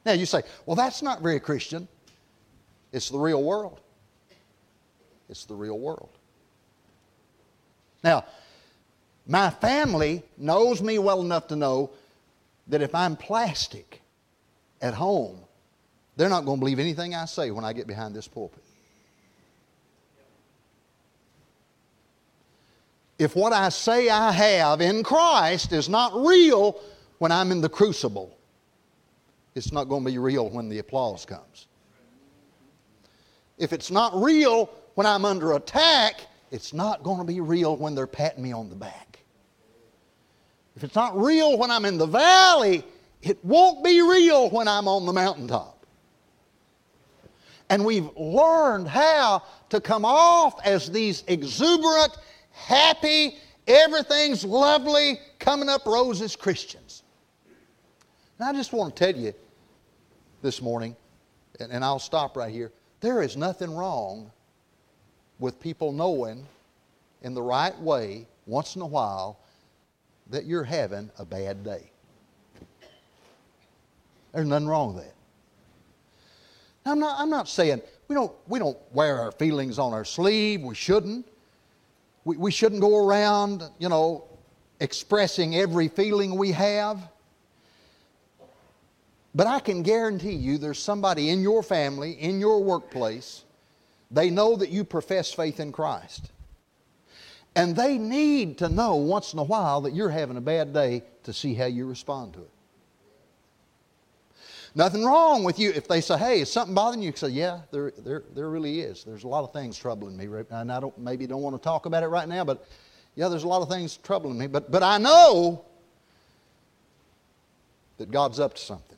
Now 0.06 0.12
you 0.12 0.26
say, 0.26 0.42
Well, 0.66 0.76
that's 0.76 1.02
not 1.02 1.20
very 1.20 1.40
Christian. 1.40 1.88
It's 2.92 3.10
the 3.10 3.18
real 3.18 3.42
world. 3.42 3.80
It's 5.28 5.44
the 5.44 5.54
real 5.54 5.78
world. 5.78 6.10
Now, 8.02 8.24
my 9.26 9.50
family 9.50 10.22
knows 10.36 10.82
me 10.82 10.98
well 10.98 11.20
enough 11.20 11.48
to 11.48 11.56
know 11.56 11.90
that 12.68 12.82
if 12.82 12.94
I'm 12.94 13.16
plastic 13.16 14.00
at 14.80 14.94
home, 14.94 15.38
they're 16.16 16.28
not 16.28 16.44
going 16.44 16.58
to 16.58 16.60
believe 16.60 16.78
anything 16.78 17.14
I 17.14 17.26
say 17.26 17.50
when 17.50 17.64
I 17.64 17.72
get 17.72 17.86
behind 17.86 18.14
this 18.14 18.26
pulpit. 18.26 18.64
If 23.20 23.36
what 23.36 23.52
I 23.52 23.68
say 23.68 24.08
I 24.08 24.32
have 24.32 24.80
in 24.80 25.02
Christ 25.02 25.74
is 25.74 25.90
not 25.90 26.14
real 26.14 26.80
when 27.18 27.30
I'm 27.30 27.52
in 27.52 27.60
the 27.60 27.68
crucible, 27.68 28.34
it's 29.54 29.72
not 29.72 29.90
going 29.90 30.06
to 30.06 30.10
be 30.10 30.16
real 30.16 30.48
when 30.48 30.70
the 30.70 30.78
applause 30.78 31.26
comes. 31.26 31.66
If 33.58 33.74
it's 33.74 33.90
not 33.90 34.18
real 34.18 34.70
when 34.94 35.06
I'm 35.06 35.26
under 35.26 35.52
attack, 35.52 36.22
it's 36.50 36.72
not 36.72 37.02
going 37.02 37.18
to 37.18 37.24
be 37.24 37.40
real 37.42 37.76
when 37.76 37.94
they're 37.94 38.06
patting 38.06 38.42
me 38.42 38.52
on 38.52 38.70
the 38.70 38.74
back. 38.74 39.18
If 40.74 40.82
it's 40.82 40.94
not 40.94 41.14
real 41.20 41.58
when 41.58 41.70
I'm 41.70 41.84
in 41.84 41.98
the 41.98 42.06
valley, 42.06 42.84
it 43.20 43.44
won't 43.44 43.84
be 43.84 44.00
real 44.00 44.48
when 44.48 44.66
I'm 44.66 44.88
on 44.88 45.04
the 45.04 45.12
mountaintop. 45.12 45.84
And 47.68 47.84
we've 47.84 48.08
learned 48.16 48.88
how 48.88 49.42
to 49.68 49.78
come 49.78 50.06
off 50.06 50.54
as 50.64 50.90
these 50.90 51.22
exuberant, 51.26 52.16
happy, 52.50 53.36
everything's 53.66 54.44
lovely, 54.44 55.18
coming 55.38 55.68
up 55.68 55.86
roses 55.86 56.36
Christians. 56.36 57.02
And 58.38 58.48
I 58.48 58.52
just 58.52 58.72
want 58.72 58.96
to 58.96 59.12
tell 59.12 59.20
you 59.20 59.34
this 60.42 60.62
morning, 60.62 60.96
and 61.58 61.84
I'll 61.84 61.98
stop 61.98 62.36
right 62.36 62.52
here. 62.52 62.72
There 63.00 63.22
is 63.22 63.36
nothing 63.36 63.74
wrong 63.74 64.30
with 65.38 65.60
people 65.60 65.92
knowing 65.92 66.46
in 67.22 67.34
the 67.34 67.42
right 67.42 67.78
way, 67.80 68.26
once 68.46 68.76
in 68.76 68.82
a 68.82 68.86
while, 68.86 69.38
that 70.30 70.46
you're 70.46 70.64
having 70.64 71.10
a 71.18 71.24
bad 71.24 71.64
day. 71.64 71.90
There's 74.32 74.46
nothing 74.46 74.68
wrong 74.68 74.94
with 74.94 75.04
that. 75.04 75.14
Now, 76.84 76.92
I'm 76.92 76.98
not, 76.98 77.20
I'm 77.20 77.30
not 77.30 77.48
saying 77.48 77.82
we 78.08 78.14
don't, 78.14 78.32
we 78.48 78.58
don't 78.58 78.78
wear 78.92 79.20
our 79.20 79.32
feelings 79.32 79.78
on 79.78 79.92
our 79.92 80.04
sleeve. 80.04 80.62
We 80.62 80.74
shouldn't. 80.74 81.26
We, 82.24 82.36
we 82.36 82.50
shouldn't 82.50 82.80
go 82.80 83.06
around, 83.06 83.62
you 83.78 83.88
know, 83.88 84.24
expressing 84.80 85.56
every 85.56 85.88
feeling 85.88 86.36
we 86.36 86.52
have. 86.52 87.00
But 89.34 89.46
I 89.46 89.60
can 89.60 89.82
guarantee 89.82 90.32
you 90.32 90.58
there's 90.58 90.78
somebody 90.78 91.30
in 91.30 91.40
your 91.40 91.62
family, 91.62 92.12
in 92.12 92.40
your 92.40 92.62
workplace, 92.62 93.44
they 94.10 94.28
know 94.28 94.56
that 94.56 94.70
you 94.70 94.84
profess 94.84 95.32
faith 95.32 95.60
in 95.60 95.70
Christ. 95.70 96.30
And 97.54 97.76
they 97.76 97.98
need 97.98 98.58
to 98.58 98.68
know 98.68 98.96
once 98.96 99.32
in 99.32 99.38
a 99.38 99.44
while 99.44 99.80
that 99.82 99.94
you're 99.94 100.10
having 100.10 100.36
a 100.36 100.40
bad 100.40 100.72
day 100.72 101.04
to 101.24 101.32
see 101.32 101.54
how 101.54 101.66
you 101.66 101.86
respond 101.86 102.34
to 102.34 102.40
it. 102.40 102.50
Nothing 104.74 105.04
wrong 105.04 105.42
with 105.42 105.58
you 105.58 105.70
if 105.70 105.88
they 105.88 106.00
say, 106.00 106.16
"Hey, 106.16 106.40
is 106.40 106.52
something 106.52 106.74
bothering 106.74 107.02
you?" 107.02 107.10
You 107.10 107.16
say, 107.16 107.28
"Yeah, 107.28 107.60
there, 107.72 107.90
there, 107.98 108.22
there 108.34 108.48
really 108.48 108.80
is. 108.80 109.02
There's 109.04 109.24
a 109.24 109.28
lot 109.28 109.42
of 109.42 109.52
things 109.52 109.76
troubling 109.76 110.16
me, 110.16 110.26
Right 110.26 110.46
and 110.50 110.70
I 110.70 110.78
don't 110.80 110.96
maybe 110.98 111.26
don't 111.26 111.42
want 111.42 111.56
to 111.56 111.62
talk 111.62 111.86
about 111.86 112.02
it 112.02 112.08
right 112.08 112.28
now, 112.28 112.44
but 112.44 112.64
yeah, 113.16 113.28
there's 113.28 113.44
a 113.44 113.48
lot 113.48 113.62
of 113.62 113.68
things 113.68 113.96
troubling 113.96 114.38
me. 114.38 114.46
But 114.46 114.70
but 114.70 114.82
I 114.82 114.98
know 114.98 115.64
that 117.98 118.10
God's 118.10 118.38
up 118.38 118.54
to 118.54 118.60
something. 118.60 118.96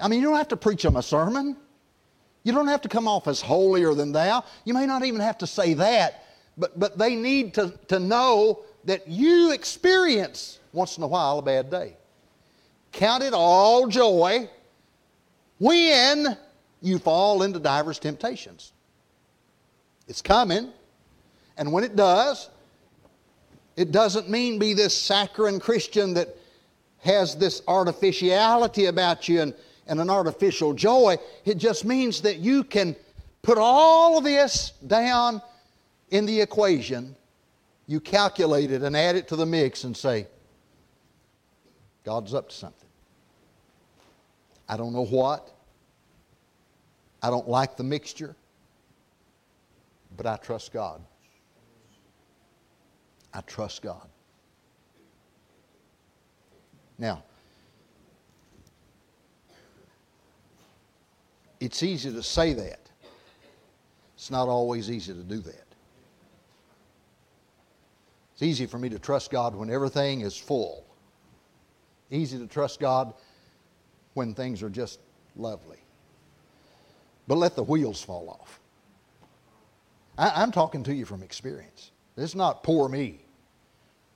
I 0.00 0.08
mean, 0.08 0.20
you 0.20 0.26
don't 0.26 0.38
have 0.38 0.48
to 0.48 0.56
preach 0.56 0.82
them 0.82 0.96
a 0.96 1.02
sermon. 1.02 1.56
You 2.42 2.52
don't 2.52 2.66
have 2.68 2.82
to 2.82 2.88
come 2.88 3.06
off 3.06 3.28
as 3.28 3.40
holier 3.40 3.94
than 3.94 4.12
thou. 4.12 4.44
You 4.64 4.74
may 4.74 4.86
not 4.86 5.04
even 5.04 5.20
have 5.20 5.38
to 5.38 5.46
say 5.46 5.74
that, 5.74 6.24
but, 6.58 6.78
but 6.78 6.98
they 6.98 7.14
need 7.14 7.54
to, 7.54 7.72
to 7.88 8.00
know 8.00 8.64
that 8.84 9.06
you 9.06 9.52
experience 9.52 10.58
once 10.72 10.96
in 10.96 11.04
a 11.04 11.06
while 11.06 11.38
a 11.38 11.42
bad 11.42 11.70
day. 11.70 11.96
Count 12.92 13.22
it 13.22 13.32
all 13.32 13.88
joy 13.88 14.48
when 15.58 16.36
you 16.80 16.98
fall 16.98 17.42
into 17.42 17.58
divers 17.58 17.98
temptations. 17.98 18.72
It's 20.08 20.22
coming, 20.22 20.70
and 21.56 21.72
when 21.72 21.84
it 21.84 21.96
does, 21.96 22.50
it 23.76 23.92
doesn't 23.92 24.28
mean 24.28 24.58
be 24.58 24.74
this 24.74 24.96
saccharine 24.96 25.58
Christian 25.58 26.14
that 26.14 26.36
has 27.00 27.34
this 27.34 27.62
artificiality 27.66 28.86
about 28.86 29.28
you 29.28 29.40
and, 29.40 29.54
and 29.86 30.00
an 30.00 30.10
artificial 30.10 30.74
joy. 30.74 31.16
It 31.44 31.58
just 31.58 31.84
means 31.84 32.20
that 32.22 32.38
you 32.38 32.62
can 32.64 32.94
put 33.40 33.58
all 33.58 34.18
of 34.18 34.24
this 34.24 34.72
down 34.86 35.40
in 36.10 36.26
the 36.26 36.40
equation. 36.40 37.16
You 37.86 38.00
calculate 38.00 38.70
it 38.70 38.82
and 38.82 38.96
add 38.96 39.16
it 39.16 39.28
to 39.28 39.36
the 39.36 39.46
mix 39.46 39.84
and 39.84 39.96
say, 39.96 40.26
God's 42.04 42.34
up 42.34 42.48
to 42.48 42.54
something. 42.54 42.88
I 44.68 44.76
don't 44.76 44.92
know 44.92 45.04
what. 45.04 45.50
I 47.22 47.30
don't 47.30 47.48
like 47.48 47.76
the 47.76 47.84
mixture, 47.84 48.34
but 50.16 50.26
I 50.26 50.36
trust 50.36 50.72
God. 50.72 51.00
I 53.32 53.40
trust 53.42 53.82
God. 53.82 54.08
Now, 56.98 57.22
it's 61.60 61.82
easy 61.82 62.12
to 62.12 62.22
say 62.22 62.52
that. 62.54 62.80
It's 64.16 64.30
not 64.30 64.48
always 64.48 64.90
easy 64.90 65.12
to 65.12 65.22
do 65.22 65.38
that. 65.38 65.66
It's 68.34 68.42
easy 68.42 68.66
for 68.66 68.78
me 68.78 68.88
to 68.88 68.98
trust 68.98 69.30
God 69.30 69.54
when 69.54 69.70
everything 69.70 70.20
is 70.22 70.36
full. 70.36 70.84
Easy 72.12 72.38
to 72.38 72.46
trust 72.46 72.78
God 72.78 73.14
when 74.14 74.34
things 74.34 74.62
are 74.62 74.70
just 74.70 75.00
lovely. 75.34 75.78
But 77.26 77.38
let 77.38 77.56
the 77.56 77.62
wheels 77.62 78.02
fall 78.02 78.28
off. 78.28 78.60
I, 80.18 80.42
am 80.42 80.52
talking 80.52 80.84
to 80.84 80.94
you 80.94 81.06
from 81.06 81.22
experience. 81.22 81.90
Is 82.16 82.34
not 82.34 82.62
poor 82.62 82.88
me. 82.88 83.24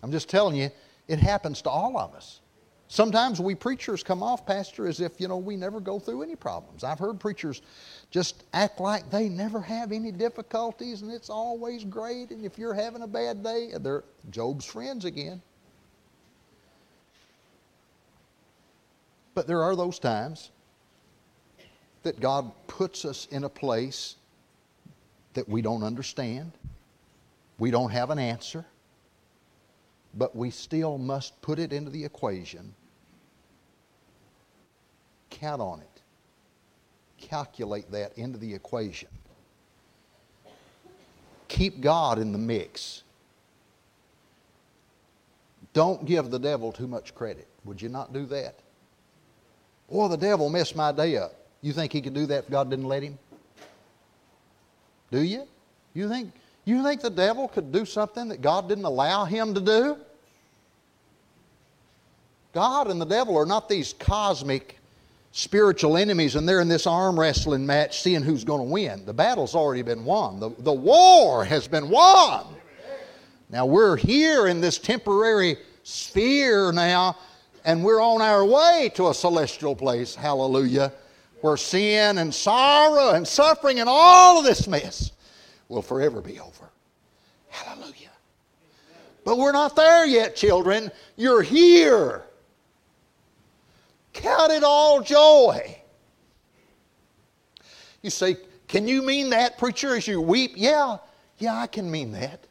I'm 0.02 0.12
just 0.12 0.28
telling 0.28 0.56
you, 0.56 0.70
it 1.08 1.18
happens 1.18 1.62
to 1.62 1.70
all 1.70 1.96
of 1.96 2.14
us. 2.14 2.40
Sometimes 2.88 3.40
we 3.40 3.54
preachers 3.54 4.02
come 4.02 4.22
off, 4.22 4.46
Pastor, 4.46 4.86
as 4.86 5.00
if, 5.00 5.20
you 5.20 5.26
know, 5.26 5.38
we 5.38 5.56
never 5.56 5.80
go 5.80 5.98
through 5.98 6.22
any 6.22 6.36
problems. 6.36 6.84
I've 6.84 6.98
heard 6.98 7.18
preachers 7.18 7.62
just 8.10 8.44
act 8.52 8.78
like 8.78 9.10
they 9.10 9.28
never 9.28 9.60
have 9.60 9.90
any 9.90 10.12
difficulties 10.12 11.02
and 11.02 11.10
it's 11.10 11.30
always 11.30 11.84
great. 11.84 12.30
And 12.30 12.44
if 12.44 12.58
you're 12.58 12.74
having 12.74 13.02
a 13.02 13.08
bad 13.08 13.42
day, 13.42 13.72
they're 13.80 14.04
Job's 14.30 14.66
friends 14.66 15.04
again. 15.04 15.42
But 19.36 19.46
there 19.46 19.62
are 19.62 19.76
those 19.76 19.98
times 19.98 20.50
that 22.04 22.18
God 22.20 22.50
puts 22.68 23.04
us 23.04 23.28
in 23.30 23.44
a 23.44 23.50
place 23.50 24.16
that 25.34 25.46
we 25.46 25.60
don't 25.60 25.82
understand, 25.82 26.52
we 27.58 27.70
don't 27.70 27.90
have 27.90 28.08
an 28.08 28.18
answer, 28.18 28.64
but 30.14 30.34
we 30.34 30.48
still 30.48 30.96
must 30.96 31.38
put 31.42 31.58
it 31.58 31.70
into 31.70 31.90
the 31.90 32.02
equation. 32.02 32.74
Count 35.28 35.60
on 35.60 35.80
it. 35.80 36.02
Calculate 37.18 37.90
that 37.90 38.16
into 38.16 38.38
the 38.38 38.54
equation. 38.54 39.10
Keep 41.48 41.82
God 41.82 42.18
in 42.18 42.32
the 42.32 42.38
mix. 42.38 43.02
Don't 45.74 46.06
give 46.06 46.30
the 46.30 46.38
devil 46.38 46.72
too 46.72 46.86
much 46.86 47.14
credit. 47.14 47.48
Would 47.66 47.82
you 47.82 47.90
not 47.90 48.14
do 48.14 48.24
that? 48.26 48.60
Boy, 49.90 50.08
the 50.08 50.16
devil 50.16 50.48
messed 50.48 50.74
my 50.74 50.92
day 50.92 51.16
up. 51.16 51.32
You 51.62 51.72
think 51.72 51.92
he 51.92 52.00
could 52.00 52.14
do 52.14 52.26
that 52.26 52.44
if 52.44 52.50
God 52.50 52.70
didn't 52.70 52.86
let 52.86 53.02
him? 53.02 53.18
Do 55.10 55.20
you? 55.20 55.46
You 55.94 56.08
think, 56.08 56.32
you 56.64 56.82
think 56.82 57.00
the 57.00 57.10
devil 57.10 57.48
could 57.48 57.72
do 57.72 57.84
something 57.84 58.28
that 58.28 58.42
God 58.42 58.68
didn't 58.68 58.84
allow 58.84 59.24
him 59.24 59.54
to 59.54 59.60
do? 59.60 59.96
God 62.52 62.90
and 62.90 63.00
the 63.00 63.06
devil 63.06 63.36
are 63.36 63.46
not 63.46 63.68
these 63.68 63.92
cosmic 63.92 64.78
spiritual 65.32 65.98
enemies 65.98 66.34
and 66.34 66.48
they're 66.48 66.62
in 66.62 66.68
this 66.68 66.86
arm 66.86 67.20
wrestling 67.20 67.66
match 67.66 68.00
seeing 68.00 68.22
who's 68.22 68.44
going 68.44 68.60
to 68.60 68.72
win. 68.72 69.04
The 69.04 69.12
battle's 69.12 69.54
already 69.54 69.82
been 69.82 70.04
won, 70.04 70.40
the, 70.40 70.50
the 70.60 70.72
war 70.72 71.44
has 71.44 71.68
been 71.68 71.90
won. 71.90 72.46
Now 73.50 73.66
we're 73.66 73.96
here 73.96 74.46
in 74.46 74.60
this 74.60 74.78
temporary 74.78 75.58
sphere 75.82 76.72
now 76.72 77.16
and 77.66 77.82
we're 77.82 78.00
on 78.00 78.22
our 78.22 78.44
way 78.44 78.90
to 78.94 79.08
a 79.08 79.14
celestial 79.14 79.74
place, 79.74 80.14
hallelujah, 80.14 80.92
where 81.40 81.56
sin 81.56 82.18
and 82.18 82.32
sorrow 82.32 83.10
and 83.10 83.26
suffering 83.26 83.80
and 83.80 83.88
all 83.88 84.38
of 84.38 84.44
this 84.44 84.68
mess 84.68 85.10
will 85.68 85.82
forever 85.82 86.22
be 86.22 86.38
over. 86.38 86.70
Hallelujah. 87.48 88.12
But 89.24 89.38
we're 89.38 89.52
not 89.52 89.74
there 89.74 90.06
yet, 90.06 90.36
children. 90.36 90.92
You're 91.16 91.42
here. 91.42 92.22
Count 94.12 94.52
it 94.52 94.62
all 94.62 95.02
joy. 95.02 95.76
You 98.00 98.10
say, 98.10 98.36
Can 98.68 98.86
you 98.86 99.02
mean 99.02 99.30
that, 99.30 99.58
preacher, 99.58 99.96
as 99.96 100.06
you 100.06 100.20
weep? 100.20 100.52
Yeah, 100.54 100.98
yeah, 101.38 101.56
I 101.56 101.66
can 101.66 101.90
mean 101.90 102.12
that. 102.12 102.46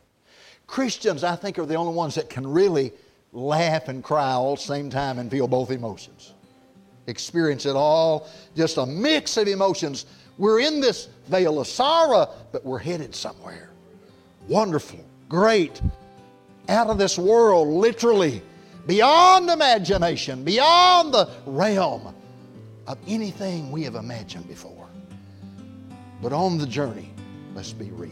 Christians, 0.67 1.23
I 1.23 1.37
think, 1.37 1.57
are 1.57 1.65
the 1.65 1.75
only 1.75 1.93
ones 1.93 2.15
that 2.15 2.29
can 2.29 2.45
really 2.45 2.91
laugh 3.35 3.89
and 3.89 4.03
cry 4.03 4.31
all 4.31 4.53
at 4.53 4.59
the 4.59 4.65
same 4.65 4.89
time 4.89 5.19
and 5.19 5.29
feel 5.29 5.47
both 5.47 5.69
emotions. 5.69 6.33
Experience 7.07 7.65
it 7.65 7.75
all, 7.75 8.27
just 8.55 8.77
a 8.77 8.85
mix 8.85 9.37
of 9.37 9.47
emotions. 9.47 10.05
We're 10.37 10.61
in 10.61 10.79
this 10.79 11.09
vale 11.27 11.59
of 11.59 11.67
sorrow, 11.67 12.29
but 12.51 12.65
we're 12.65 12.79
headed 12.79 13.13
somewhere. 13.13 13.69
Wonderful, 14.47 15.03
great, 15.29 15.81
out 16.69 16.87
of 16.87 16.97
this 16.97 17.17
world, 17.17 17.67
literally, 17.67 18.41
beyond 18.87 19.49
imagination, 19.49 20.43
beyond 20.43 21.13
the 21.13 21.29
realm 21.45 22.15
of 22.87 22.97
anything 23.07 23.71
we 23.71 23.83
have 23.83 23.95
imagined 23.95 24.47
before. 24.47 24.87
But 26.21 26.33
on 26.33 26.57
the 26.57 26.67
journey, 26.67 27.11
let's 27.53 27.73
be 27.73 27.91
real. 27.91 28.11